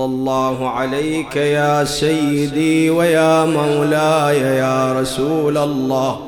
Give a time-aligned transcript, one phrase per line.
[0.00, 6.20] الله عليك يا سيدي ويا مولاي يا رسول الله.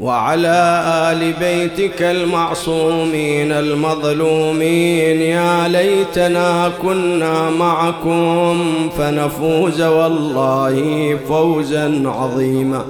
[0.00, 0.82] وعلى
[1.12, 12.84] آل بيتك المعصومين المظلومين يا ليتنا كنا معكم فنفوز والله فوزا عظيما.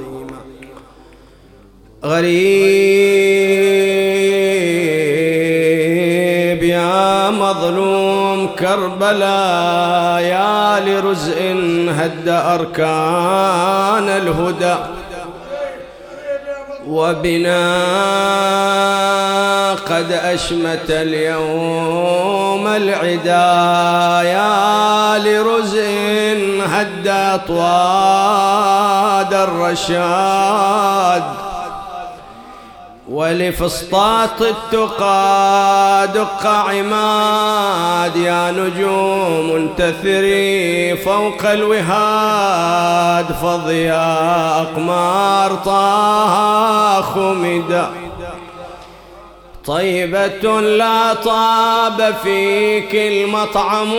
[2.04, 3.22] غريب.
[7.32, 11.42] مظلوم كربلاء يا لرزء
[11.88, 14.74] هد أركان الهدى
[16.86, 17.72] وبنا
[19.74, 23.62] قد أشمت اليوم العدا
[24.28, 25.82] يا لرزء
[26.66, 31.22] هد أطواد الرشاد
[33.12, 47.90] ولفسطاط التقى دق عماد يا نجوم انتثري فوق الوهاد فضيا أقمار طه خمدا
[49.66, 53.92] طيبة لا طاب فيك المطعم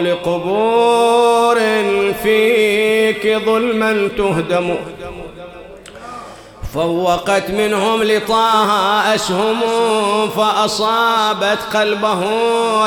[0.00, 1.58] لقبور
[3.24, 4.76] فيك ظلما تهدم.
[6.74, 9.60] فوقت منهم لطه أسهم
[10.36, 12.20] فأصابت قلبه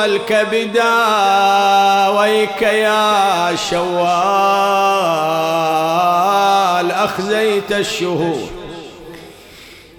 [0.04, 0.94] الكبدا
[2.08, 3.88] ويك يا شوال
[6.90, 8.57] أخزيت الشهور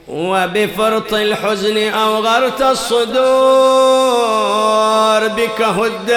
[0.10, 3.20] وبفرط الحزن أوغرت الصدور
[5.28, 6.10] بك هدت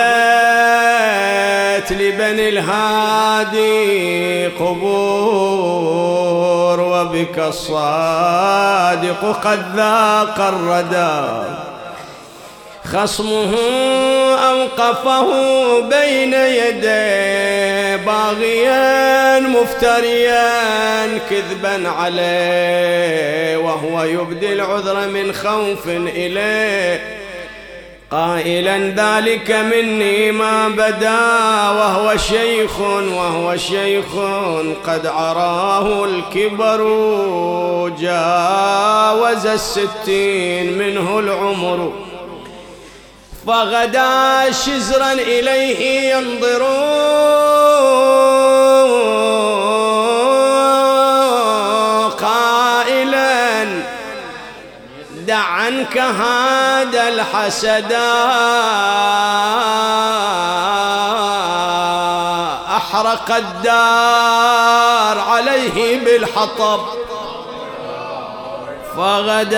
[1.93, 4.83] لبني الهادي قبور
[6.81, 11.43] وبك الصادق قد ذاق الردى
[12.85, 13.55] خصمه
[14.43, 15.29] أوقفه
[15.81, 27.23] بين يديه باغيا مفتريا كذبا عليه وهو يبدي العذر من خوف إليه.
[28.11, 31.21] قائلا ذلك مني ما بدا
[31.71, 34.07] وهو شيخ وهو شيخ
[34.87, 36.83] قد عراه الكبر
[38.01, 41.93] جاوز الستين منه العمر.
[43.47, 46.63] فغدا شزرا إليه ينظر
[52.21, 53.65] قائلا
[55.11, 57.93] دع عنك هذا الحسد.
[62.77, 66.81] أحرق الدار عليه بالحطب.
[68.97, 69.53] فغدت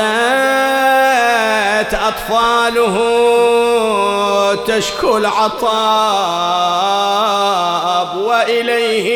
[1.95, 2.97] أطفاله
[4.67, 5.65] تشكو العطاب
[8.17, 9.15] وإليه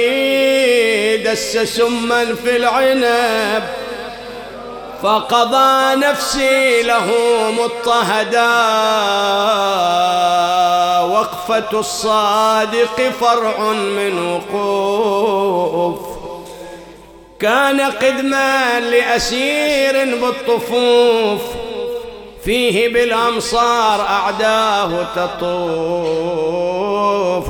[1.24, 3.64] دس سما في العنب
[5.02, 7.10] فقضى نفسي له
[7.58, 8.48] مضطهدا
[11.00, 16.17] وقفة الصادق فرع من وقوف
[17.41, 21.41] كان قدما لأسير بالطفوف
[22.44, 26.59] فيه بالأمصار أعداه تطوف.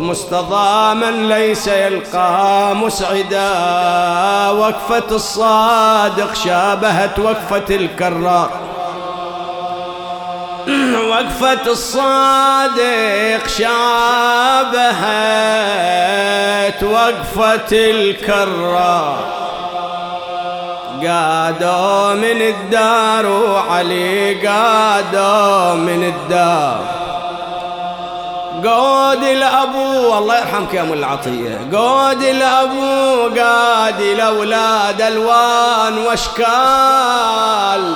[0.01, 3.51] مستضاما ليس يلقى مسعدا
[4.51, 8.51] وقفة الصادق شابهت وقفة الكرار
[11.11, 13.69] وقفة الصادق شابهت
[16.83, 19.38] وقفة الكرار
[21.07, 26.81] قادوا من الدار وعلي قادوا من الدار.
[28.65, 31.69] قود الأبو الله يرحمك يا مول العطية.
[31.73, 37.95] قود الأبو قاد الأولاد ألوان وأشكال.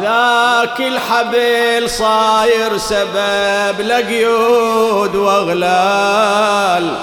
[0.00, 6.94] ذاك الحبل صاير سبب لقيود وأغلال.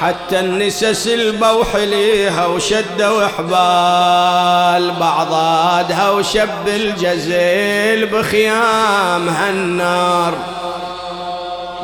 [0.00, 10.34] حتى النسس البوح ليها وشدوا حبال بعضادها وشب الجزيل بخيام هالنار.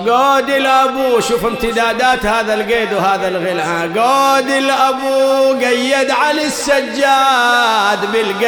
[0.07, 8.43] قود الأبو شوف امتدادات هذا القيد وهذا الغلها قود الأبو قيد على السجاد بالقيد.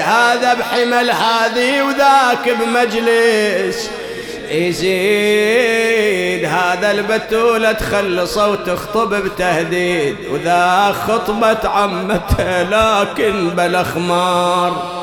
[0.00, 3.90] هذا بحمل هذه وذاك بمجلس.
[4.50, 10.16] يزيد هذا البتولة تخلص وتخطب بتهديد.
[10.30, 14.98] وذا خطبة عمته لكن بلا خمار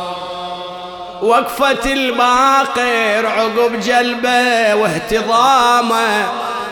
[1.21, 6.25] وقفة الباقر عقب جلبه واهتضامه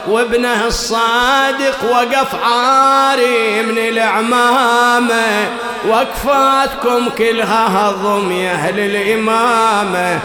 [0.07, 5.47] وابنه الصادق وقف عاري من العمامة.
[5.89, 10.19] وقفاتكم كلها هضم يا أهل الإمامة.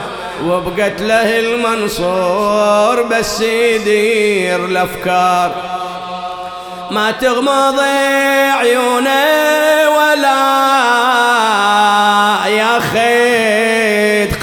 [0.44, 5.50] وبقت له المنصور بس يدير الأفكار.
[6.90, 7.80] ما تغمض
[8.58, 9.24] عيونه
[9.98, 10.87] ولا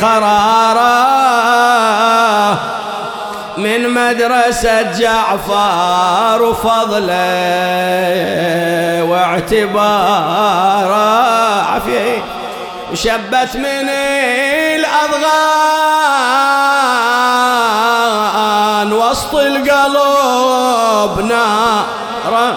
[0.02, 1.16] قراره
[3.58, 7.14] من مدرسة جعفر وفضله
[9.04, 10.16] واعتباره
[11.62, 12.24] عفيه
[12.92, 13.90] وشبت من
[17.56, 22.56] الأضغان وسط القلب نار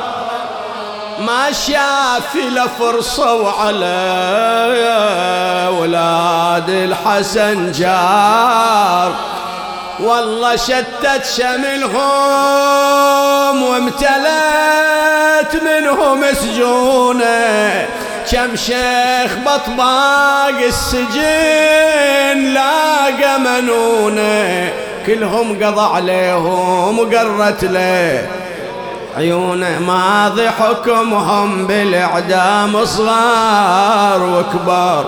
[1.29, 2.37] ما شاف
[2.79, 3.99] فرصة وعلى
[5.81, 9.13] ولاد الحسن جار.
[10.01, 11.93] والله شتت شملهم
[13.63, 17.89] وامتلت منهم سجونه.
[18.33, 24.73] كم شيخ بطباق السجن لاقى منونه.
[25.07, 28.29] كلهم قضى عليهم وقرت له.
[29.19, 35.05] عيونه ماضي حكمهم بالإعدام صغار وكبار.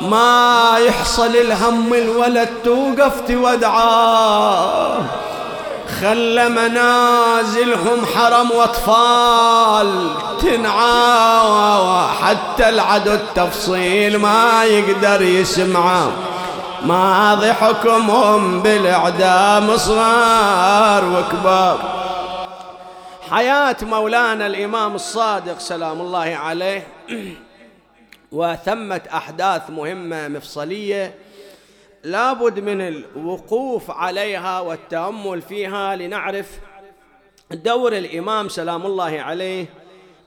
[0.00, 4.98] ما يحصل الهم الولد توقف تودعاه
[6.00, 10.08] خلى منازلهم حرم وأطفال
[10.42, 16.10] تنعى حتى العدو التفصيل ما يقدر يسمعه.
[16.84, 21.78] ماضي حكمهم بالإعدام صغار وكبار.
[23.30, 26.86] حياة مولانا الإمام الصادق سلام الله عليه.
[28.32, 31.14] وثمة أحداث مهمة مفصلية
[32.04, 36.58] لابد من الوقوف عليها والتأمل فيها لنعرف
[37.50, 39.66] دور الإمام سلام الله عليه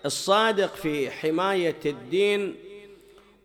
[0.06, 2.56] الصادق في حماية الدين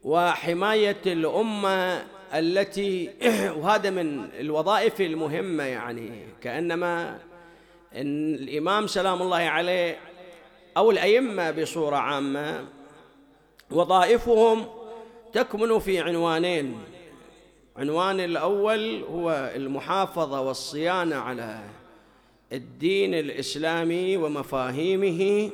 [0.04, 2.04] وحماية الأمة
[2.34, 3.10] التي
[3.58, 6.10] وهذا من الوظائف المهمة يعني.
[6.42, 7.18] كأنما
[7.96, 9.98] إن الإمام سلام الله عليه
[10.76, 12.64] أو الأئمة بصورة عامة
[13.70, 14.66] وظائفهم
[15.32, 16.78] تكمن في عنوانين.
[17.76, 21.60] عنوان الأول هو المحافظة والصيانة على
[22.52, 25.50] الدين الإسلامي ومفاهيمه.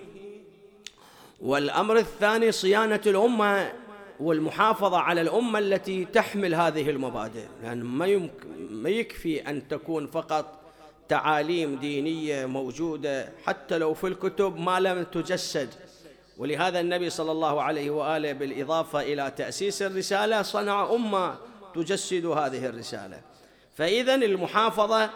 [1.40, 3.72] والأمر الثاني صيانة الأمة
[4.20, 7.46] والمحافظة على الأمة التي تحمل هذه المبادئ.
[7.62, 8.28] لأن ما,
[8.70, 10.59] ما يكفي أن تكون فقط
[11.10, 15.68] تعاليم دينية موجودة حتى لو في الكتب ما لم تجسد.
[16.38, 21.34] ولهذا النبي صلى الله عليه وآله بالإضافة إلى تأسيس الرسالة صنع أمة
[21.74, 23.20] تجسد هذه الرسالة.
[23.74, 25.10] فإذا المحافظة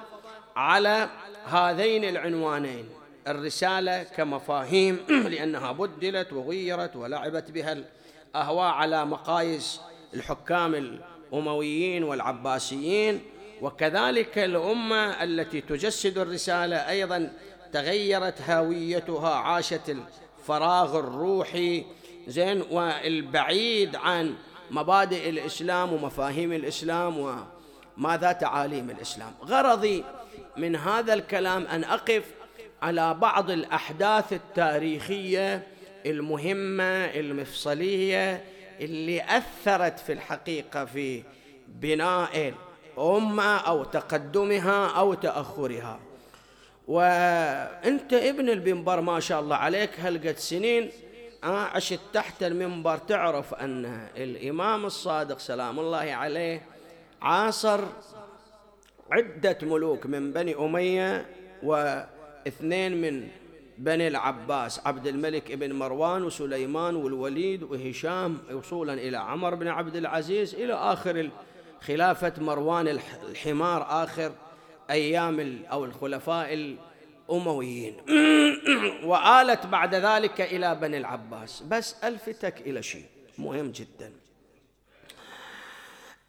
[0.57, 1.09] على
[1.45, 2.89] هذين العنوانين
[3.29, 4.99] الرسالة كمفاهيم
[5.33, 7.77] لأنها بدلت وغيرت ولعبت بها
[8.35, 9.81] الأهواء على مقاييس
[10.15, 13.21] الحكام الأمويين والعباسيين.
[13.63, 17.33] وكذلك الأمة التي تجسد الرسالة أيضا
[17.73, 19.97] تغيرت هويتها عاشت
[20.39, 21.85] الفراغ الروحي
[22.27, 24.35] زين والبعيد عن
[24.71, 27.37] مبادئ الإسلام ومفاهيم الإسلام
[27.99, 29.33] وماذا تعاليم الإسلام.
[29.45, 30.05] غرضي
[30.57, 32.25] من هذا الكلام أن أقف
[32.83, 35.67] على بعض الأحداث التاريخية
[36.07, 38.45] المهمة المفصلية
[38.81, 41.23] اللي أثرت في الحقيقة في
[41.69, 42.55] بناء
[42.99, 46.01] الامه أو تقدمها أو تأخرها.
[46.89, 50.91] وأنت ابن المنبر ما شاء الله عليك هلقت سنين
[51.43, 56.63] عشت تحت المنبر تعرف أن الإمام الصادق سلام الله عليه
[57.23, 57.81] عاصر
[59.11, 61.27] عدة ملوك من بني أمية
[61.63, 63.29] واثنين من
[63.79, 70.55] بني العباس عبد الملك ابن مروان وسليمان والوليد وهشام وصولا إلى عمر بن عبد العزيز
[70.55, 71.31] إلى آخر
[71.87, 72.89] خلافة مروان
[73.29, 74.33] الحمار آخر
[74.91, 76.77] أيام أو الخلفاء
[77.29, 77.97] الأمويين.
[79.11, 81.63] وآلت بعد ذلك إلى بني العباس.
[81.63, 83.07] بس ألفتك إلى شيء
[83.39, 84.13] مهم جدا.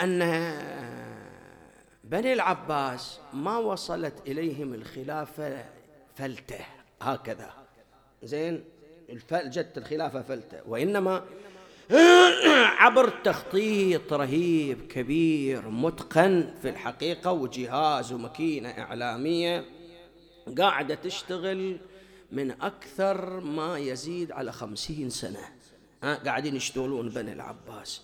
[0.02, 0.20] أن
[2.04, 5.66] بني العباس ما وصلت إليهم الخلافة
[6.16, 6.66] فلتة
[7.02, 7.54] هكذا.
[8.24, 8.64] زين؟
[9.32, 10.62] جت الخلافة فلتة.
[10.68, 11.26] وإنما
[12.80, 19.66] عبر تخطيط رهيب كبير متقن في الحقيقة وجهاز ومكينة إعلامية
[20.60, 21.78] قاعدة تشتغل
[22.32, 25.40] من أكثر ما يزيد على خمسين سنة.
[26.04, 28.02] قاعدين يشتغلون بني العباس.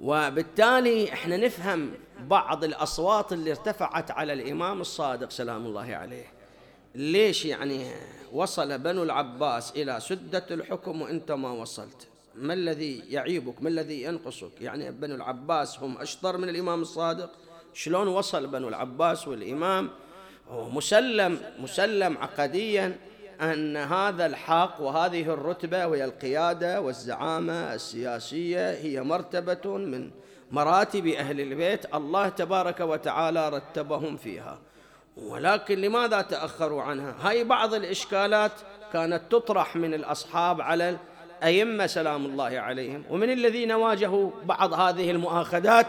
[0.00, 6.26] وبالتالي إحنا نفهم بعض الأصوات اللي ارتفعت على الإمام الصادق سلام الله عليه.
[6.94, 7.90] ليش يعني
[8.32, 14.60] وصل بنو العباس إلى سدة الحكم وأنت ما وصلت؟ ما الذي يعيبك؟ ما الذي ينقصك؟
[14.60, 17.30] يعني بنو العباس هم أشطر من الإمام الصادق.
[17.72, 19.90] شلون وصل بنو العباس والإمام؟
[20.48, 22.96] هو مسلم مسلم عقديا
[23.40, 30.10] أن هذا الحق وهذه الرتبة وهي القيادة والزعامة السياسية هي مرتبة من
[30.50, 31.94] مراتب أهل البيت.
[31.94, 34.58] الله تبارك وتعالى رتبهم فيها.
[35.16, 38.52] ولكن لماذا تأخروا عنها؟ هاي بعض الإشكالات
[38.92, 40.98] كانت تطرح من الأصحاب على
[41.42, 43.02] الأئمة سلام الله عليهم.
[43.10, 45.86] ومن الذين واجهوا بعض هذه المؤاخذات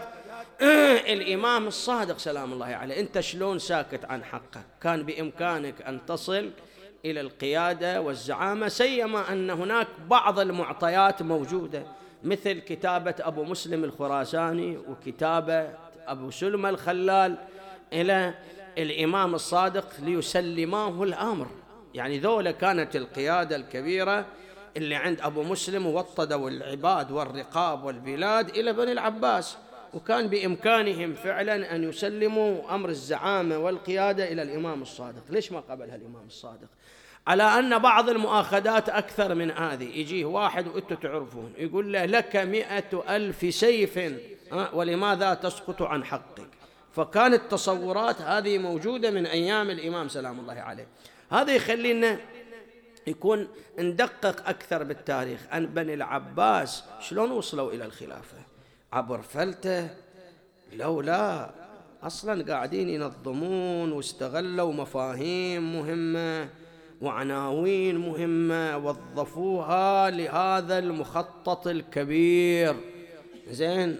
[1.16, 3.00] الإمام الصادق سلام الله عليه.
[3.00, 6.50] أنت شلون ساكت عن حقك؟ كان بإمكانك أن تصل
[7.04, 11.82] إلى القيادة والزعامة سيما أن هناك بعض المعطيات موجودة
[12.24, 15.70] مثل كتابة أبو مسلم الخراساني وكتابة
[16.06, 17.36] أبو سلمى الخلال
[17.92, 18.34] إلى
[18.78, 21.46] الإمام الصادق ليسلماه الأمر.
[21.94, 24.26] يعني ذولا كانت القيادة الكبيرة
[24.78, 29.56] اللي عند أبو مسلم وطدوا العباد والرقاب والبلاد إلى بني العباس.
[29.94, 35.22] وكان بإمكانهم فعلا أن يسلموا أمر الزعامة والقيادة إلى الإمام الصادق.
[35.30, 36.68] ليش ما قبلها الإمام الصادق؟
[37.26, 39.98] على أن بعض المؤاخذات أكثر من هذه.
[39.98, 41.52] يجيه واحد وأنتم تعرفون.
[41.58, 44.00] يقول له لك مئة ألف سيف
[44.72, 46.48] ولماذا تسقط عن حقك؟
[46.92, 50.88] فكانت التصورات هذه موجودة من أيام الإمام سلام الله عليه.
[51.30, 52.18] هذا يخلينا
[53.08, 53.48] يكون
[53.78, 55.40] ندقق أكثر بالتاريخ.
[55.52, 58.38] أن بني العباس شلون وصلوا إلى الخلافة؟
[58.92, 59.88] عبر فلتة
[60.72, 61.50] لولا
[62.02, 66.48] أصلا قاعدين ينظمون واستغلوا مفاهيم مهمة
[67.00, 72.76] وعناوين مهمة وظفوها لهذا المخطط الكبير.
[73.50, 73.98] زين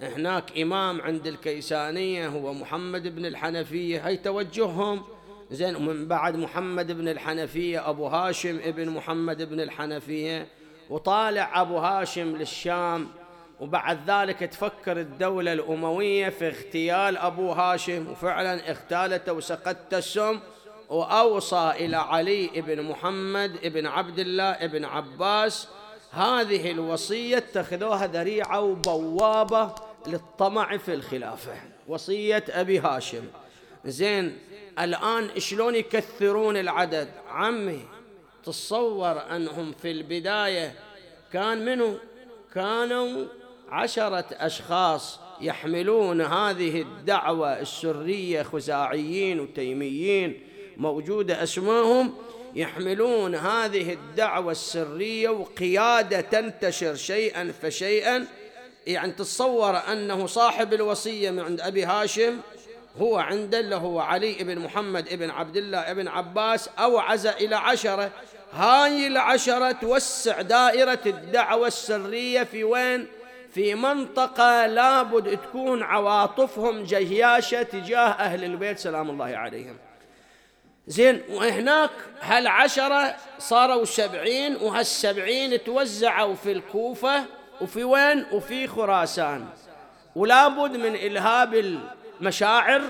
[0.00, 5.02] هناك إمام عند الكيسانية هو محمد بن الحنفية هي توجههم.
[5.50, 10.46] زين ومن بعد محمد بن الحنفية أبو هاشم ابن محمد بن الحنفية
[10.90, 13.08] وطالع أبو هاشم للشام
[13.60, 20.40] وبعد ذلك تفكر الدولة الأموية في اغتيال أبو هاشم وفعلا اغتالته وسقط السم
[20.88, 25.68] وأوصى إلى علي بن محمد بن عبد الله بن عباس.
[26.10, 29.74] هذه الوصية اتخذوها ذريعة وبوابة
[30.06, 31.52] للطمع في الخلافة
[31.88, 33.24] وصية أبي هاشم.
[33.84, 34.38] زين
[34.78, 37.80] الآن شلون يكثرون العدد؟ عمي
[38.44, 40.74] تصور أنهم في البداية
[41.32, 41.98] كان منه
[42.54, 43.26] كانوا
[43.68, 50.42] عشرة أشخاص يحملون هذه الدعوة السرية خزاعيين وتيميين
[50.76, 52.14] موجودة أسماهم
[52.54, 58.26] يحملون هذه الدعوة السرية وقيادة تنتشر شيئا فشيئا.
[58.86, 62.40] يعني تتصور أنه صاحب الوصية من عند أبي هاشم
[62.98, 68.10] هو عند اللي هو علي بن محمد بن عبد الله بن عباس أوعز إلى عشرة.
[68.52, 73.06] هاي العشرة توسع دائرة الدعوة السرية في وين؟
[73.54, 79.76] في منطقة لابد تكون عواطفهم جياشة تجاه أهل البيت سلام الله عليهم.
[80.86, 87.24] زين وهناك هالعشرة صاروا سبعين وهالسبعين توزعوا في الكوفة
[87.60, 89.46] وفي وين؟ وفي خراسان.
[90.16, 91.54] ولابد من إلهاب
[92.20, 92.82] المشاعر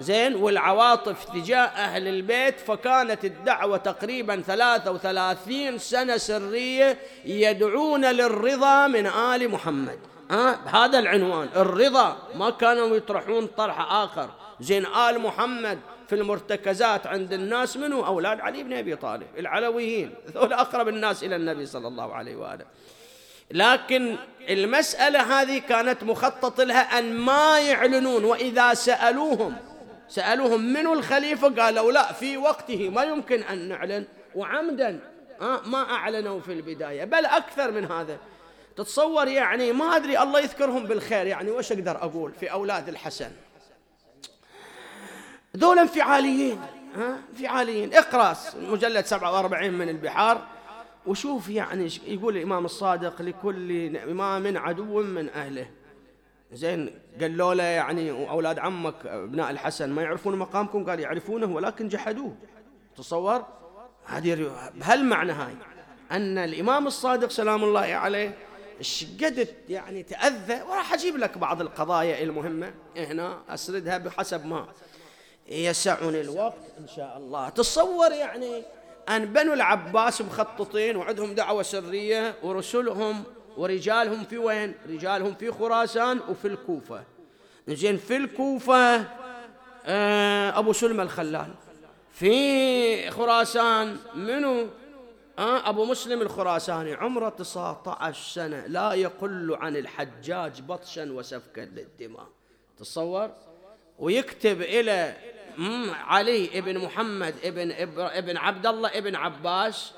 [0.00, 9.06] زين والعواطف تجاه أهل البيت فكانت الدعوة تقريبا ثلاثة وثلاثين سنة سرية يدعون للرضا من
[9.06, 9.98] آل محمد.
[10.30, 12.16] أه؟ هذا العنوان الرضا.
[12.34, 14.30] ما كانوا يطرحون طرح آخر.
[14.60, 20.52] زين آل محمد في المرتكزات عند الناس منه أولاد علي بن أبي طالب العلويين ذول
[20.52, 22.64] أقرب الناس إلى النبي صلى الله عليه وآله.
[23.50, 24.16] لكن
[24.48, 29.56] المسألة هذه كانت مخطط لها أن ما يعلنون وإذا سألوهم
[30.08, 35.00] سألوهم من الخليفة قالوا لا في وقته ما يمكن أن نعلن وعمدا
[35.40, 37.04] آه، ما أعلنوا في البداية.
[37.04, 38.18] بل أكثر من هذا.
[38.76, 41.26] تتصور يعني ما أدري الله يذكرهم بالخير.
[41.26, 43.30] يعني وش أقدر أقول في أولاد الحسن؟
[45.56, 46.60] ذولا انفعاليين
[46.96, 47.94] ها انفعاليين.
[47.94, 50.46] اقرأ مجلد 47 من البحار.
[51.08, 55.70] وشوف يعني يقول الإمام الصادق لكل إمام عدو من أهله.
[56.52, 62.36] زين قالوا له يعني أولاد عمك أبناء الحسن ما يعرفون مقامكم؟ قال يعرفونه ولكن جحدوه.
[62.96, 63.46] تصور؟
[64.04, 65.54] هذه هل معنى هاي.
[66.10, 68.34] أن الإمام الصادق سلام الله عليه
[69.24, 70.62] قد يعني تأذى.
[70.62, 72.74] وراح أجيب لك بعض القضايا المهمة.
[72.96, 74.66] هنا أسردها بحسب ما
[75.48, 77.48] يسعني الوقت إن شاء الله.
[77.48, 78.62] تصور يعني
[79.08, 83.24] أن بنو العباس مخططين وعندهم دعوة سرية ورسلهم
[83.56, 87.04] ورجالهم في وين؟ رجالهم في خراسان وفي الكوفة.
[87.68, 89.04] زين في الكوفة
[89.86, 91.54] آه، أبو سلمى الخلال
[92.12, 94.66] في خراسان منو؟
[95.38, 102.26] آه أبو مسلم الخراساني عمره 19 سنة لا يقل عن الحجاج بطشا وسفكا للدماء.
[102.78, 103.30] تصور؟
[103.98, 105.16] ويكتب إلى
[106.06, 109.92] علي ابن محمد ابن ابن عبد الله ابن عباس.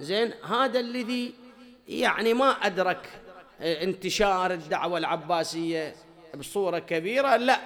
[0.00, 1.34] زين هذا الذي
[1.88, 3.10] يعني ما أدرك
[3.60, 5.94] انتشار الدعوة العباسية
[6.34, 7.60] بصورة كبيرة لا.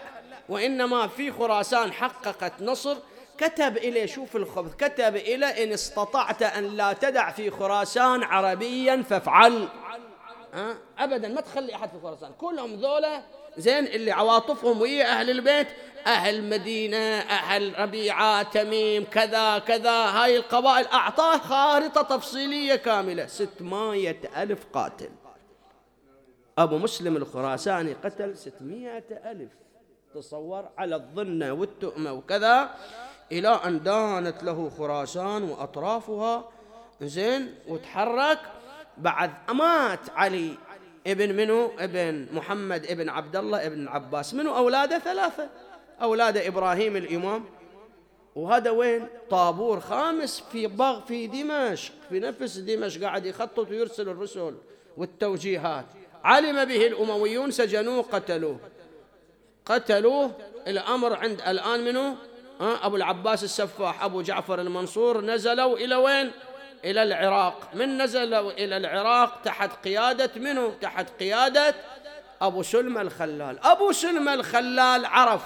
[0.48, 2.96] وإنما في خراسان حققت نصر
[3.38, 9.68] كتب إليه شوف الخبث كتب إلى إن استطعت أن لا تدع في خراسان عربيا فافعل؟
[10.98, 12.32] أبدا ما تخلي أحد في خراسان.
[12.38, 13.22] كلهم ذولا
[13.56, 15.66] زين اللي عواطفهم ويا أهل البيت
[16.06, 24.66] أهل مدينة أهل ربيعة تميم كذا كذا هاي القبائل أعطاه خارطة تفصيلية كاملة ستمائة ألف
[24.72, 25.10] قاتل.
[26.58, 29.50] أبو مسلم الخراساني قتل ستمائة ألف.
[30.14, 32.70] تصور على الظنة والتؤمة وكذا
[33.32, 36.48] إلى أن دانت له خراسان وأطرافها
[37.00, 38.38] زين وتحرك.
[38.98, 40.54] بعد مات علي
[41.06, 44.34] ابن منو؟ ابن محمد ابن عبد الله ابن عباس.
[44.34, 45.48] منو أولاده ثلاثة؟
[46.02, 47.44] أولاد إبراهيم الإمام.
[48.36, 54.54] وهذا وين؟ طابور خامس في بغ في دمشق في نفس دمشق قاعد يخطط ويرسل الرسل
[54.96, 55.86] والتوجيهات.
[56.24, 58.58] علم به الأمويون سجنوه قتلوه.
[59.66, 60.30] قتلوه.
[60.66, 62.16] الأمر عند الآن منه
[62.60, 66.30] أبو العباس السفاح أبو جعفر المنصور نزلوا إلى وين؟
[66.84, 67.70] إلى العراق.
[67.74, 71.74] من نزلوا إلى العراق تحت قيادة منه تحت قيادة
[72.42, 73.58] أبو سلمى الخلال.
[73.64, 75.42] أبو سلمى الخلال عرف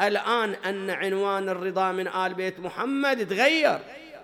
[0.00, 3.78] الآن أن عنوان الرضا من آل بيت محمد تغير.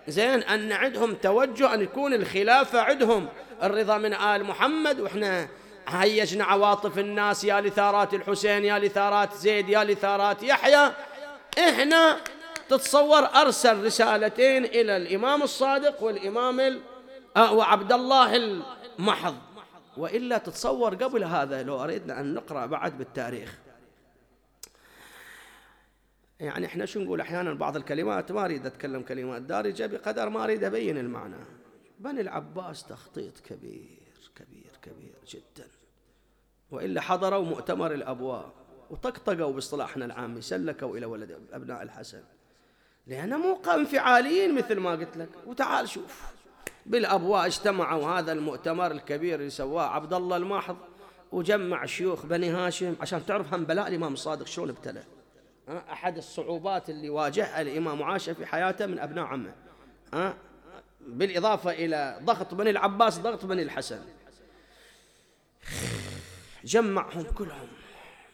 [0.09, 3.29] زين أن عندهم توجه أن يكون الخلافة عندهم
[3.63, 5.01] الرضا من آل محمد.
[5.01, 5.49] وإحنا
[5.89, 10.93] هيجنا عواطف الناس يا لثارات الحسين يا لثارات زيد يا لثارات يحيى.
[11.59, 12.17] إحنا
[12.69, 16.81] تتصور أرسل رسالتين إلى الإمام الصادق والإمام
[17.37, 19.37] آه، وعبد الله المحض.
[19.97, 23.59] وإلا تتصور قبل هذا لو أردنا أن نقرأ بعد بالتاريخ.
[26.41, 30.65] يعني إحنا شو نقول أحيانا بعض الكلمات ما أريد أتكلم كلمات دارجة بقدر ما أريد
[30.65, 31.37] أبين المعنى.
[31.99, 35.69] بني العباس تخطيط كبير كبير كبير جدا.
[36.71, 38.53] وإلا حضروا مؤتمر الأبواء
[38.91, 42.23] وطقطقوا باصطلاحنا العامي سلكوا إلى ولد أبناء الحسن.
[43.09, 45.29] لأنهم مو انفعاليين مثل ما قلت لك.
[45.47, 46.23] وتعال شوف.
[46.87, 50.77] بالأبواء اجتمعوا هذا المؤتمر الكبير اللي سواه عبد الله الماحض
[51.33, 52.95] وجمع شيوخ بني هاشم.
[53.01, 55.03] عشان تعرف هم بلاء الإمام الصادق شلون ابتلى.
[55.69, 59.55] أحد الصعوبات اللي واجهها الإمام عاشة في حياته من أبناء عمه.
[61.01, 64.01] بالإضافة إلى ضغط بني العباس ضغط بني الحسن.
[66.65, 67.69] جمعهم كلهم.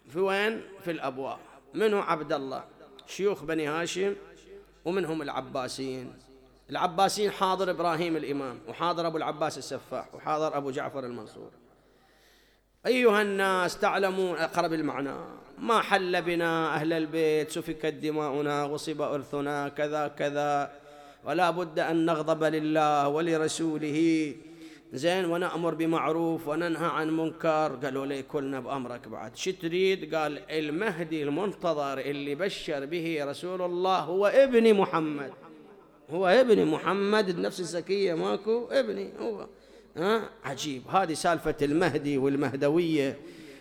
[0.09, 1.39] في وين؟ في الأبواء.
[1.75, 2.65] منه عبد الله.
[3.07, 4.15] شيوخ بني هاشم.
[4.85, 6.13] ومنهم العباسيين.
[6.71, 11.51] العباسيين حاضر إبراهيم الإمام وحاضر أبو العباس السفاح وحاضر أبو جعفر المنصور.
[12.87, 15.15] أيها الناس تعلمون أقرب المعنى.
[15.59, 20.73] ما حل بنا أهل البيت سفكت دماؤنا غصب إرثنا كذا كذا.
[21.25, 24.35] ولا بد أن نغضب لله ولرسوله.
[24.93, 27.79] زين ونأمر بمعروف وننهى عن منكر.
[27.85, 29.37] قالوا لي كلنا بأمرك بعد.
[29.37, 35.33] شو تريد؟ قال المهدي المنتظر اللي بشر به رسول الله هو ابن محمد.
[36.11, 39.47] هو ابن محمد النفس الزكية ماكو؟ ابني هو.
[39.97, 40.83] ها؟ عجيب.
[40.89, 43.19] هذه سالفة المهدي والمهدوية.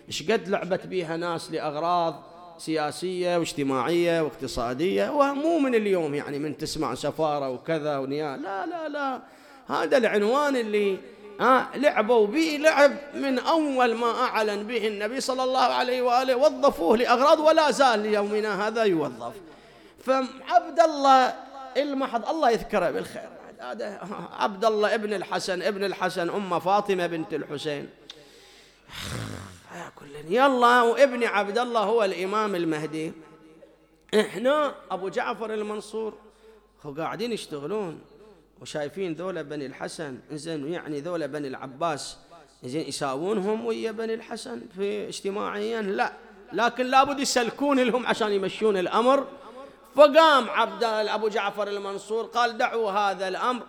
[0.08, 2.24] إيش قد لعبت بيها ناس لأغراض
[2.58, 8.38] سياسية واجتماعية واقتصادية؟ ومو من اليوم يعني من تسمع سفارة وكذا ونيا.
[8.38, 9.22] لا لا لا.
[9.68, 10.98] هذا العنوان اللي
[11.42, 16.98] آه لعبوا به لعب من أول ما أعلن به النبي صلى الله عليه وآله وظفوه
[16.98, 19.34] لأغراض ولا زال ليومنا هذا يوظف.
[20.04, 21.36] فعبد الله
[21.78, 23.30] المحض الله يذكره بالخير.
[24.40, 27.90] عبد الله ابن الحسن ابن الحسن أم فاطمة بنت الحسين.
[30.28, 33.14] يلا وابن عبد الله هو الإمام المهدي.
[34.14, 36.14] إحنا أبو جعفر المنصور
[36.84, 38.02] هو قاعدين يشتغلون.
[38.64, 42.18] وشايفين ذولا بني الحسن زين يعني ذولا بني العباس.
[42.64, 46.14] زين يساوونهم ويا بني الحسن في اجتماعيا؟ لا.
[46.54, 49.28] لكن لابد يسلكون لهم عشان يمشون الأمر.
[49.96, 53.64] فقام عبد أبو جعفر المنصور قال دعوا هذا الأمر.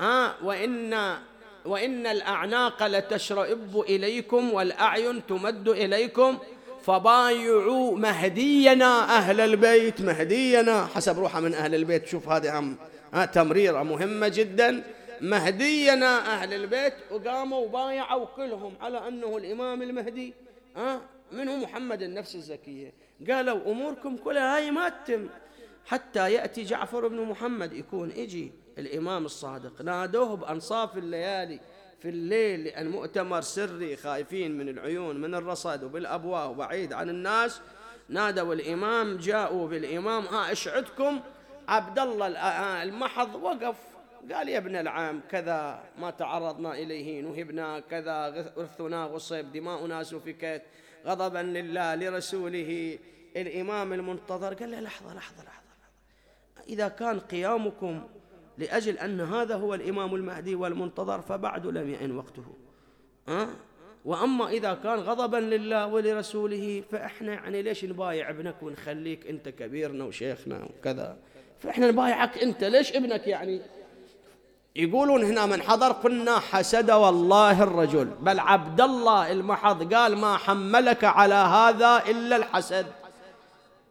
[0.00, 1.16] ها وإن
[1.64, 6.38] وإن الأعناق لتشرئب إليكم والأعين تمد إليكم
[6.84, 10.00] فبايعوا مهدينا أهل البيت.
[10.00, 12.06] مهدينا حسب روحه من أهل البيت.
[12.06, 12.76] شوف هذه هم
[13.24, 14.84] تمريرة مهمة جدا.
[15.20, 20.34] مهدينا أهل البيت وقاموا وبايعوا كلهم على أنه الإمام المهدي.
[20.76, 21.00] ها
[21.32, 22.92] منه محمد النفس الزكية.
[23.30, 25.28] قالوا أموركم كلها هاي ما تتم.
[25.86, 29.82] حتى يأتي جعفر بن محمد يكون إجي الإمام الصادق.
[29.82, 31.60] نادوه بأنصاف الليالي
[32.02, 37.60] في الليل لأن مؤتمر سري خايفين من العيون من الرصد وبالأبواب وبعيد عن الناس.
[38.08, 40.24] نادوا الإمام جاءوا بالإمام.
[40.24, 41.20] ها اشعدكم
[41.68, 42.26] عبد الله
[42.82, 43.76] المحض وقف.
[44.32, 50.62] قال يا ابن العام كذا ما تعرضنا إليه نهبنا كذا ارثنا غصب دماؤنا سفكت
[51.06, 52.98] غضبا لله لرسوله
[53.36, 54.54] الإمام المنتظر.
[54.54, 55.66] قال له لحظة لحظة لحظة
[56.68, 58.08] إذا كان قيامكم
[58.58, 62.44] لأجل أن هذا هو الإمام المهدي والمنتظر فبعد لم يئن وقته.
[63.28, 63.48] أه؟
[64.04, 70.64] وأما إذا كان غضبا لله ولرسوله فإحنا يعني ليش نبايع ابنك ونخليك أنت كبيرنا وشيخنا
[70.64, 71.18] وكذا؟
[71.62, 72.64] فإحنا نبايعك أنت.
[72.64, 73.60] ليش ابنك يعني؟
[74.76, 78.04] يقولون هنا من حضر قلنا حسد والله الرجل.
[78.04, 82.86] بل عبد الله المحض قال ما حملك على هذا إلا الحسد.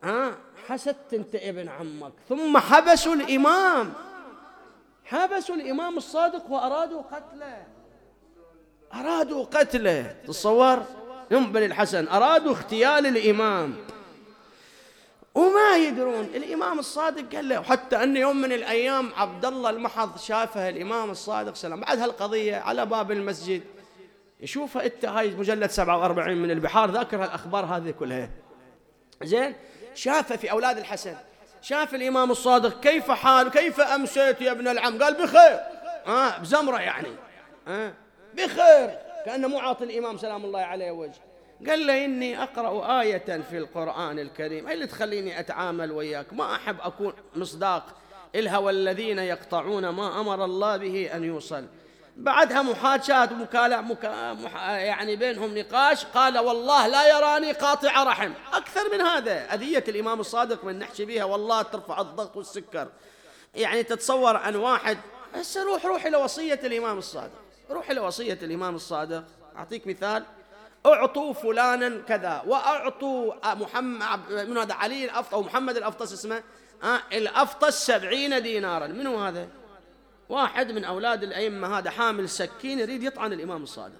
[0.03, 0.31] ها؟
[0.67, 2.11] حسدت أنت ابن عمك.
[2.29, 3.93] ثم حبسوا الإمام.
[5.05, 7.63] حبسوا الإمام الصادق وأرادوا قتله.
[8.93, 10.15] أرادوا قتله.
[10.27, 10.83] تصور؟
[11.31, 12.07] بن الحسن.
[12.07, 13.75] أرادوا اغتيال الإمام.
[15.35, 16.23] وما يدرون.
[16.23, 21.55] الإمام الصادق قال له حتى أن يوم من الأيام عبد الله المحض شافه الإمام الصادق
[21.55, 21.79] سلام.
[21.79, 23.61] بعد هالقضية على باب المسجد
[24.39, 28.29] يشوفها أنت هاي مجلد 47 من البحار ذاكر هالأخبار هذه كلها.
[29.23, 29.55] زين؟
[29.93, 31.15] شافه في أولاد الحسن.
[31.61, 35.59] شاف الإمام الصادق كيف حال كيف أمسيت يا ابن العم؟ قال بخير.
[36.07, 37.07] آه بزمرة يعني.
[37.67, 37.93] آه
[38.33, 38.97] بخير.
[39.25, 41.21] كأنه مو عاطي الإمام سلام الله عليه وجه
[41.69, 44.69] قال له إني أقرأ آية في القرآن الكريم.
[44.69, 47.85] اللي تخليني أتعامل وياك؟ ما أحب أكون مصداق.
[48.35, 51.65] الهوى الذين يقطعون ما أمر الله به أن يوصل.
[52.17, 56.05] بعدها محاجات مكالع مكا مح يعني بينهم نقاش.
[56.05, 58.31] قال والله لا يراني قاطع رحم.
[58.53, 59.53] أكثر من هذا.
[59.53, 62.87] أذية الإمام الصادق من نحكي بها والله ترفع الضغط والسكر.
[63.55, 64.97] يعني تتصور أن واحد
[65.33, 67.41] هسه روح روح إلى وصية الإمام الصادق.
[67.71, 69.23] روح إلى وصية الإمام الصادق.
[69.57, 70.23] أعطيك مثال.
[70.85, 76.43] اعطوا فلانا كذا واعطوا محمد من هذا؟ علي الأفطس أو محمد الأفطس اسمه.
[76.83, 78.87] آه الأفطس سبعين دينارا.
[78.87, 79.49] منو هذا؟
[80.29, 83.99] واحد من أولاد الأئمة هذا حامل سكين يريد يطعن الإمام الصادق.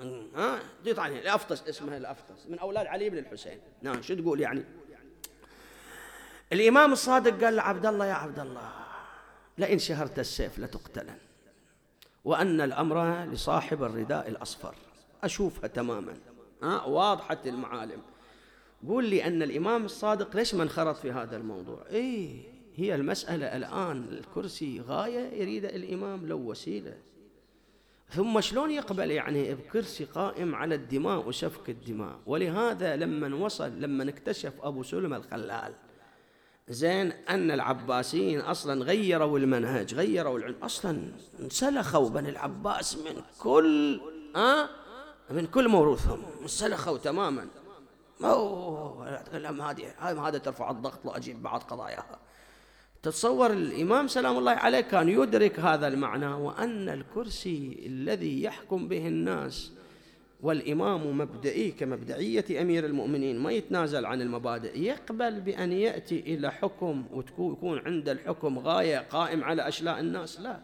[0.00, 3.60] ها آه يطعن الأفطس اسمه الأفطس من أولاد علي بن الحسين.
[3.82, 4.64] نعم شو تقول يعني؟
[6.52, 8.70] الإمام الصادق قال لعبد الله يا عبد الله
[9.58, 11.18] لئن شهرت السيف لتقتلن
[12.24, 14.74] وأن الأمر لصاحب الرداء الأصفر.
[15.24, 16.14] أشوفها تماما.
[16.62, 18.02] ها واضحة المعالم.
[18.88, 22.42] قول لي أن الإمام الصادق ليش ما انخرط في هذا الموضوع؟ إيه
[22.76, 26.96] هي المسألة الآن الكرسي غاية يريد الإمام لو وسيلة.
[28.10, 34.52] ثم شلون يقبل يعني بكرسي قائم على الدماء وسفك الدماء؟ ولهذا لما وصل لما اكتشف
[34.60, 35.72] أبو سلمة الخلال
[36.68, 40.56] زين أن العباسيين أصلا غيروا المنهج غيروا العلم.
[40.62, 44.00] أصلا انسلخوا بني العباس من كل
[44.36, 44.68] أه
[45.30, 47.46] من كل موروثهم انسلخوا تماما
[48.24, 49.84] اوه أتكلم هذه
[50.28, 52.18] هذا ترفع الضغط لو أجيب بعض قضاياها.
[53.02, 59.72] تتصور الإمام سلام الله عليه كان يدرك هذا المعنى وأن الكرسي الذي يحكم به الناس
[60.40, 67.04] والإمام مبدئي كمبدئية أمير المؤمنين ما يتنازل عن المبادئ يقبل بأن يأتي إلى حكم
[67.38, 70.60] ويكون عند الحكم غاية قائم على أشلاء الناس لا.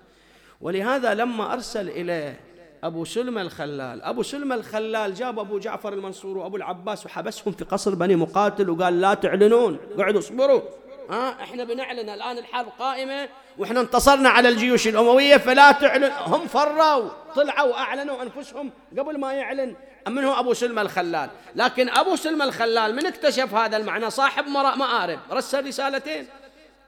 [0.60, 2.40] ولهذا لما أرسل إليه
[2.84, 4.02] أبو سلمى الخلال.
[4.02, 9.00] أبو سلمى الخلال جاب أبو جعفر المنصور وأبو العباس وحبسهم في قصر بني مقاتل وقال
[9.00, 9.78] لا تعلنون.
[9.98, 10.62] قعدوا اصبروا.
[11.10, 16.12] ها إحنا بنعلن الآن الحرب قائمة وإحنا انتصرنا على الجيوش الأموية فلا تعلن.
[16.26, 19.76] هم فروا طلعوا وأعلنوا أنفسهم قبل ما يعلن.
[20.08, 25.18] من هو أبو سلمى الخلال؟ لكن أبو سلمى الخلال من اكتشف هذا المعنى؟ صاحب مآرب.
[25.30, 26.26] رسل رسالتين.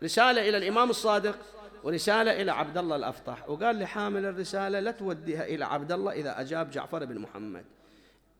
[0.02, 1.34] رسالة إلى الإمام الصادق.
[1.86, 3.48] ورسالة إلى عبد الله الأفطح.
[3.48, 7.64] وقال لحامل الرسالة لا توديها إلى عبد الله إذا أجاب جعفر بن محمد.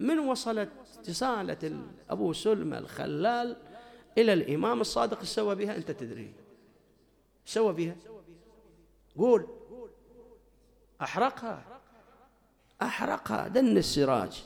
[0.01, 0.69] من وصلت
[1.09, 1.81] رسالة
[2.11, 3.57] أبو سلمى الخلال
[4.19, 6.35] إلى الإمام الصادق سوى بها؟ أنت تدري.
[7.45, 7.97] سوى بها؟
[9.19, 9.47] قول.
[11.03, 11.65] أحرقها.
[12.83, 13.49] أحرقها.
[13.49, 14.45] دن السراج.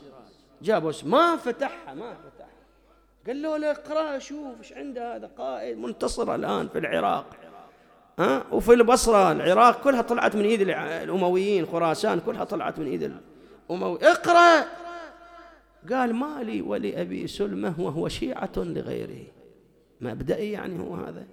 [0.61, 2.49] جابوا ما فتحها ما فتحها.
[3.27, 7.40] قال له اقرأ شوف إيش عنده هذا قائد منتصر الآن في العراق.
[8.21, 13.11] ها؟ وفي البصرة العراق كلها طلعت من إيد الأمويين خراسان كلها طلعت من إيد
[13.69, 13.99] الأموي.
[14.01, 14.65] اقرأ!
[15.91, 19.23] قال مالي ولأبي سلمة وهو شيعة لغيره.
[20.01, 21.23] مبدئي يعني هو هذا.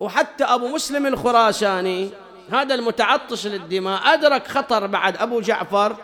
[0.00, 2.08] وحتى أبو مسلم الخراساني
[2.50, 5.96] هذا المتعطش للدماء أدرك خطر بعد أبو جعفر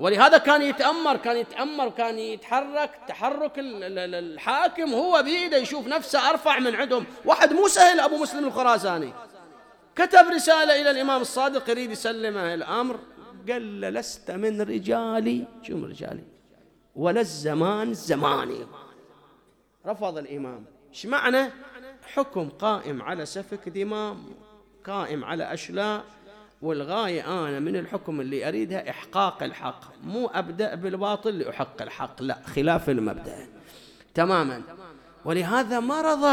[0.00, 2.90] ولهذا كان يتأمر كان يتأمر كان يتحرك.
[3.08, 7.04] تحرك الحاكم هو بيده يشوف نفسه أرفع من عندهم.
[7.24, 9.12] واحد مو سهل أبو مسلم الخراساني.
[9.96, 12.98] كتب رسالة إلى الإمام الصادق يريد يسلمه الأمر.
[13.50, 15.44] قال له لست من رجالي.
[15.62, 16.24] شو من رجالي؟
[16.96, 18.66] ولا الزمان زماني.
[19.86, 20.64] رفض الإمام.
[20.90, 21.50] إيش معنى؟
[22.14, 24.16] حكم قائم على سفك دماء
[24.86, 26.04] قائم على أشلاء.
[26.62, 32.90] والغاية أنا من الحكم اللي أريدها إحقاق الحق مو أبدأ بالباطل لأحق الحق لا خلاف
[32.90, 33.46] المبدأ.
[34.14, 34.62] تماما.
[35.24, 36.24] ولهذا مرض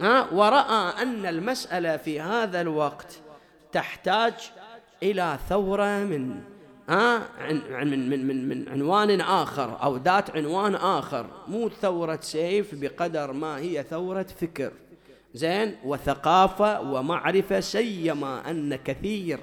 [0.00, 3.18] ها ورأى أن المسألة في هذا الوقت
[3.72, 4.34] تحتاج
[5.02, 6.40] إلى ثورة من
[6.88, 13.58] من من من من عنوان آخر أو ذات عنوان آخر مو ثورة سيف بقدر ما
[13.58, 14.72] هي ثورة فكر.
[15.34, 19.40] زين وثقافة ومعرفة سيما أن كثير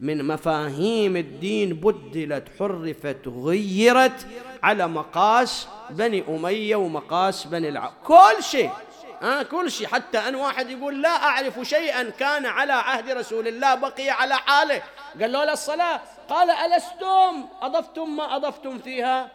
[0.00, 4.26] من مفاهيم الدين بدلت حرفت غيرت
[4.62, 8.70] على مقاس بني أمية ومقاس بني العب كل شيء
[9.22, 9.86] آه كل شيء.
[9.86, 14.82] حتى أن واحد يقول لا أعرف شيئا كان على عهد رسول الله بقي على حاله.
[15.20, 16.00] قال له الصلاة.
[16.28, 19.30] قال ألستم؟ أضفتم ما أضفتم فيها؟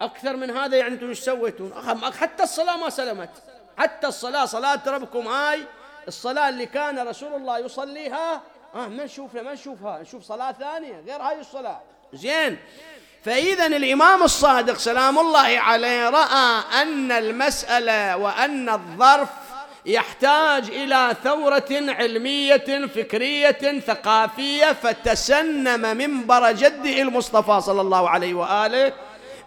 [0.00, 1.72] أكثر من هذا يعني أنتم إيش سويتون؟
[2.20, 3.30] حتى الصلاة ما سلمت.
[3.78, 5.62] حتى الصلاة صلاة ربكم هاي
[6.08, 8.40] الصلاة اللي كان رسول الله يصليها
[8.74, 11.80] آه ما نشوفها ما نشوفها نشوف صلاة ثانية غير هاي الصلاة.
[12.12, 12.58] زين.
[13.24, 19.28] فإذا الإمام الصادق سلام الله عليه رأى أن المسألة وأن الظرف
[19.86, 28.92] يحتاج إلى ثورة علمية فكرية ثقافية فتسنم منبر جده المصطفى صلى الله عليه وآله.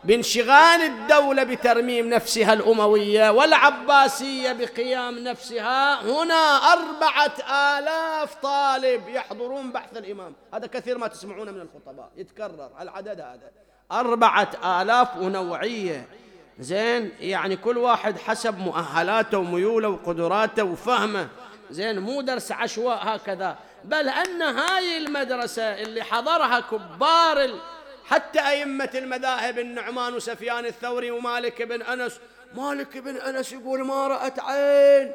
[0.03, 6.01] بانشغال الدولة بترميم نفسها الأموية والعباسية بقيام نفسها.
[6.01, 7.33] هنا أربعة
[7.77, 10.33] آلاف طالب يحضرون بحث الإمام.
[10.53, 12.09] هذا كثير ما تسمعونه من الخطباء.
[12.17, 13.51] يتكرر العدد هذا.
[13.91, 16.07] أربعة آلاف ونوعية.
[16.59, 21.27] زين يعني كل واحد حسب مؤهلاته وميوله وقدراته وفهمه.
[21.71, 23.57] زين مو درس عشواء هكذا.
[23.83, 27.49] بل أن هاي المدرسة اللي حضرها كبار
[28.10, 32.19] حتى أئمة المذاهب النعمان وسفيان الثوري ومالك بن أنس.
[32.56, 35.12] مالك بن أنس يقول ما رأت عين.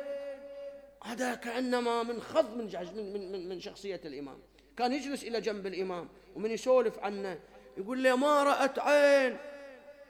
[1.04, 2.64] هذا كأنما من خض من
[2.96, 4.38] من من, من شخصية الإمام.
[4.76, 7.38] كان يجلس إلى جنب الإمام ومن يسولف عنه.
[7.76, 9.36] يقول له ما رأت عين؟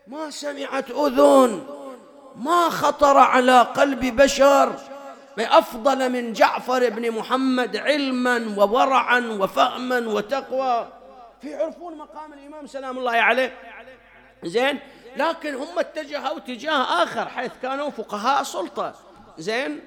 [0.07, 1.67] ما سمعت أذن.
[2.37, 4.77] ما خطر على قلب بشر.
[5.37, 11.04] بأفضل من جعفر بن محمد علما وورعا وفهما وتقوى.
[11.45, 13.55] في يعرفون مقام الإمام سلام الله عليه.
[14.45, 14.79] زين
[15.17, 18.95] لكن هم اتجهوا اتجاه آخر حيث كانوا فقهاء سلطة.
[19.39, 19.81] زين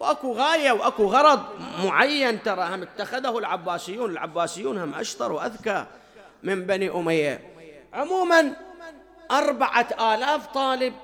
[0.00, 1.42] وأكو غاية وأكو غرض
[1.84, 5.86] معين ترى هم اتخذه العباسيون العباسيون هم أشطر وأذكى
[6.42, 7.40] من بني أمية.
[7.92, 8.52] عموما
[9.30, 10.94] أربعة آلاف طالب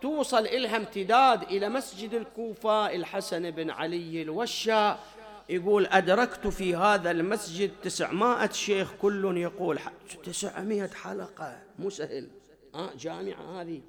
[0.00, 4.98] توصل إلها امتداد إلى مسجد الكوفة الحسن بن علي الوشا.
[5.48, 9.78] يقول أدركت في هذا المسجد تسعمائة شيخ كل يقول
[10.24, 11.62] تسعمائة حلقة.
[11.78, 12.28] مو سهل.
[12.74, 13.80] آه جامعة هذه.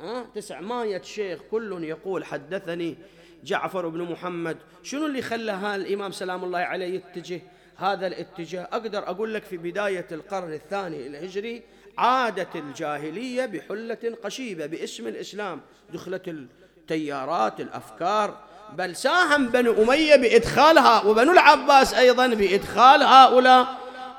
[0.00, 2.96] آه تسعمائة شيخ كل يقول حدثني
[3.44, 4.56] جعفر بن محمد.
[4.82, 7.40] شنو اللي خلى الإمام سلام الله عليه يتجه
[7.76, 11.62] هذا الاتجاه؟ أقدر أقول لك في بداية القرن الثاني الهجري
[11.98, 15.60] عادت الجاهلية بحلة قشيبة باسم الإسلام.
[15.92, 18.49] دخلت التيارات الأفكار.
[18.76, 23.66] بل ساهم بنو أمية بإدخالها وبنو العباس أيضا بإدخال هؤلاء.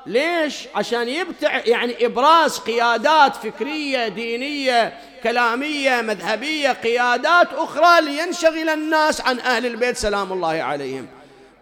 [0.06, 9.38] ليش؟ عشان يبتع يعني إبراز قيادات فكرية دينية كلامية مذهبية قيادات أخرى لينشغل الناس عن
[9.38, 11.06] أهل البيت سلام الله عليهم.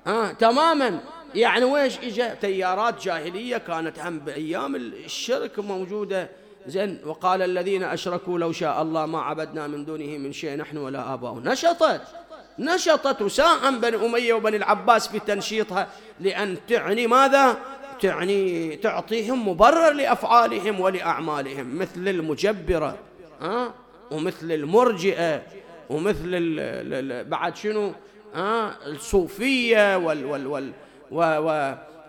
[0.06, 1.00] آه تماما.
[1.34, 6.28] يعني ويش إجا؟ تيارات جاهلية كانت هم بأيام الشرك موجودة.
[6.66, 11.14] زين وقال الذين أشركوا لو شاء الله ما عبدنا من دونه من شيء نحن ولا
[11.14, 11.52] آباؤنا.
[11.52, 12.02] نشطت
[12.60, 15.88] نشطت وساهم بني أمية وبني العباس في تنشيطها
[16.20, 17.56] لأن تعني ماذا؟
[18.02, 22.98] تعني تعطيهم مبرر لأفعالهم ولأعمالهم مثل المجبرة
[23.40, 23.74] ها؟
[24.10, 25.42] ومثل المرجئة
[25.90, 27.92] ومثل بعد شنو
[28.34, 30.72] ها؟ الصوفية وال وال وال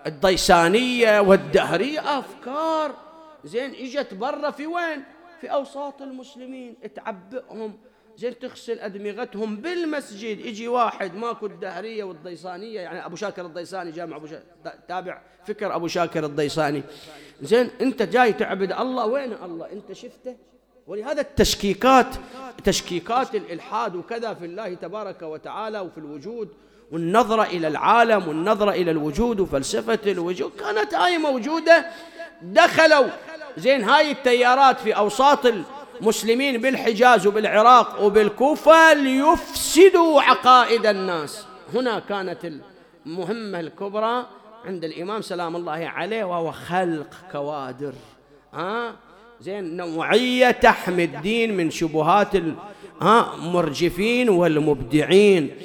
[0.05, 2.95] والضيسانية والدهرية أفكار
[3.43, 5.03] زين إجت برا في وين؟
[5.41, 7.77] في أوساط المسلمين تعبئهم
[8.17, 10.39] زين تغسل أدمغتهم بالمسجد.
[10.45, 14.43] يجي واحد ماكو الدهرية والضيصانية يعني أبو شاكر الضيصاني جامع أبو شاكر
[14.87, 16.83] تابع فكر أبو شاكر الضيصاني.
[17.41, 20.35] زين أنت جاي تعبد الله وين الله؟ أنت شفته؟
[20.87, 22.07] ولهذا التشكيكات
[22.63, 26.49] تشكيكات الإلحاد وكذا في الله تبارك وتعالى وفي الوجود
[26.91, 30.51] والنظرة إلى العالم والنظرة إلى الوجود وفلسفة الوجود.
[30.59, 31.85] كانت هاي موجودة
[32.41, 33.07] دخلوا.
[33.57, 35.45] زين هاي التيارات في أوساط
[36.01, 41.45] المسلمين بالحجاز وبالعراق وبالكوفة ليفسدوا عقائد الناس.
[41.73, 42.51] هنا كانت
[43.05, 44.25] المهمة الكبرى
[44.65, 47.93] عند الإمام سلام الله عليه وهو خلق كوادر.
[48.53, 48.95] ها؟
[49.41, 52.31] زين نوعية تحمي الدين من شبهات
[53.01, 55.55] المرجفين والمبدعين.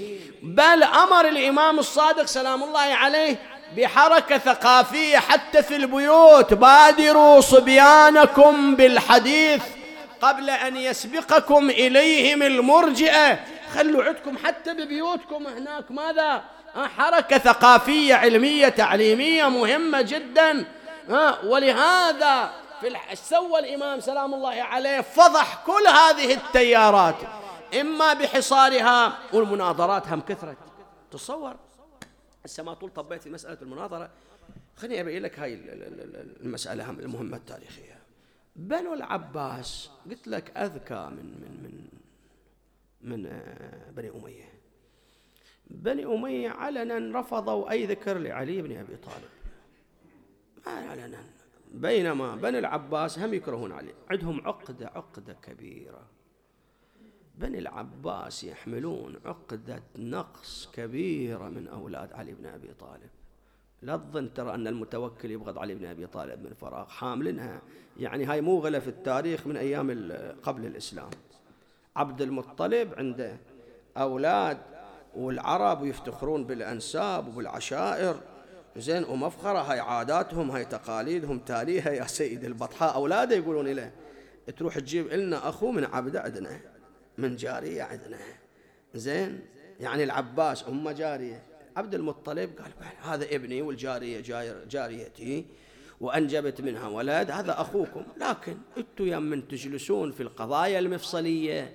[0.42, 3.36] بل أمر الإمام الصادق سلام الله عليه
[3.76, 6.54] بحركة ثقافية حتى في البيوت.
[6.54, 9.62] بادروا صبيانكم بالحديث.
[10.20, 13.44] قبل أن يسبقكم إليهم المرجئة.
[13.74, 15.90] خلوا عندكم حتى ببيوتكم هناك.
[15.90, 20.64] ماذا؟ حركة ثقافية علمية تعليمية مهمة جدا.
[21.44, 22.50] ولهذا
[22.80, 27.16] في سوى الإمام سلام الله عليه فضح كل هذه التيارات.
[27.80, 30.56] إما بحصارها والمناظرات هم كثرت.
[31.10, 31.56] تصور.
[32.44, 34.10] هسه ما طول طبيت في مسألة المناظرة.
[34.76, 35.54] خليني أبين لك هاي
[36.42, 37.95] المسألة هم المهمة التاريخية.
[38.56, 41.88] بنو العباس قلت لك أذكى من من من
[43.00, 44.52] من آه، بني أمية.
[45.70, 49.28] بني أمية علنا رفضوا أي ذكر لعلي بن أبي طالب.
[50.66, 51.18] ما علنا.
[51.74, 53.94] بينما بني العباس هم يكرهون علي.
[54.10, 56.06] عندهم عقدة عقدة كبيرة.
[57.34, 63.10] بني العباس يحملون عقدة نقص كبيرة من أولاد علي بن أبي طالب.
[63.82, 67.62] لا تظن ترى أن المتوكل يبغض علي بن أبي طالب من فراغ حاملنها
[67.98, 70.12] يعني هاي موغلة في التاريخ من أيام
[70.42, 71.10] قبل الإسلام.
[71.96, 73.36] عبد المطلب عنده
[73.96, 74.58] أولاد
[75.16, 78.20] والعرب يفتخرون بالأنساب وبالعشائر.
[78.76, 82.94] زين ومفخرة هاي عاداتهم هاي تقاليدهم تاليها يا سيد البطحاء.
[82.94, 83.92] أولاده يقولون له
[84.56, 86.60] تروح تجيب لنا أخو من عبد عندنا
[87.18, 88.18] من جارية عندنا
[88.94, 89.40] زين
[89.80, 91.42] يعني العباس أم جارية.
[91.76, 94.20] عبد المطلب قال هذا ابني والجارية
[94.68, 95.46] جاريتي
[96.00, 98.04] وأنجبت منها ولد هذا أخوكم.
[98.16, 101.74] لكن أنتم يا من تجلسون في القضايا المفصلية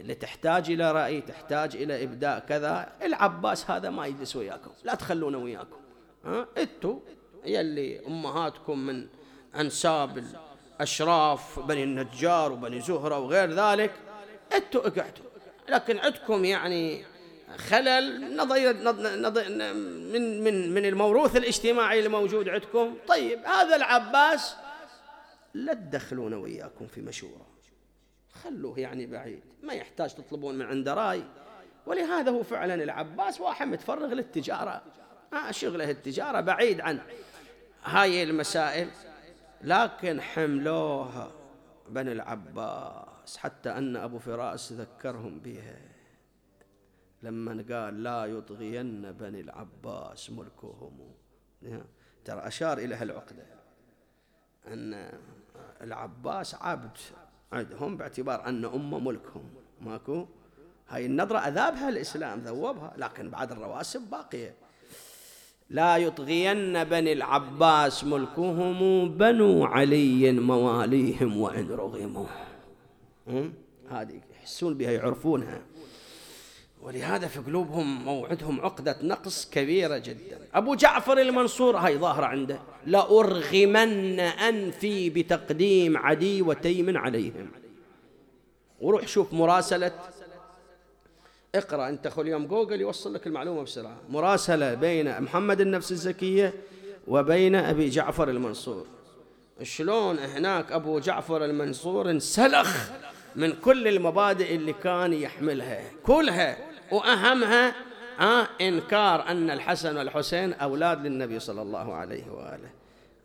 [0.00, 5.38] اللي تحتاج إلى رأي تحتاج إلى إبداء كذا العباس هذا ما يجلس وياكم لا تخلونه
[5.38, 5.76] وياكم.
[6.24, 7.00] ها؟ أنتم
[7.44, 9.06] يلي أمهاتكم من
[9.56, 10.24] أنساب
[10.78, 13.92] الأشراف بني النجار وبني زهرة وغير ذلك
[14.54, 15.32] أنتم اقعدوا.
[15.68, 17.04] لكن عندكم يعني
[17.56, 18.74] خلل نظير
[20.12, 22.94] من من من الموروث الاجتماعي الموجود عندكم.
[23.08, 24.56] طيب هذا العباس
[25.54, 27.46] لا تدخلونه وياكم في مشورة.
[28.44, 31.24] خلوه يعني بعيد ما يحتاج تطلبون من عنده رأي.
[31.86, 34.82] ولهذا هو فعلا العباس واحد متفرغ للتجارة.
[35.32, 36.98] آه شغله التجارة بعيد عن
[37.84, 38.88] هاي المسائل
[39.62, 41.32] لكن حملوها
[41.88, 45.91] بني العباس حتى أن أبو فراس ذكرهم بها.
[47.22, 50.98] لما قال لا يطغين بني العباس ملكهم.
[52.24, 53.42] ترى أشار إلى هالعقدة
[54.66, 55.10] أن
[55.80, 56.98] العباس عبد
[57.52, 59.44] عندهم باعتبار أن أمه ملكهم.
[59.80, 60.26] ماكو؟
[60.88, 64.54] هاي النظرة أذابها الإسلام ذوبها لكن بعد الرواسب باقية.
[65.70, 72.26] لا يطغين بني العباس ملكهم بنو علي مواليهم وإن رغموا.
[73.90, 75.62] هذه يحسون بها يعرفونها.
[76.82, 80.38] ولهذا في قلوبهم موعدهم عقدة نقص كبيرة جدا.
[80.54, 82.60] أبو جعفر المنصور هاي ظاهرة عنده.
[82.86, 87.50] لأرغمن أنفي بتقديم عدي وتيم عليهم.
[88.80, 89.92] وروح شوف مراسلة.
[91.54, 93.96] اقرأ أنت خل يوم جوجل يوصل لك المعلومة بسرعة.
[94.08, 96.54] مراسلة بين محمد النفس الزكية
[97.08, 98.86] وبين أبي جعفر المنصور.
[99.62, 102.90] شلون هناك أبو جعفر المنصور انسلخ
[103.36, 106.71] من كل المبادئ اللي كان يحملها؟ كلها.
[106.90, 107.74] وأهمها
[108.20, 112.70] آه إنكار أن الحسن والحسين أولاد للنبي صلى الله عليه وآله.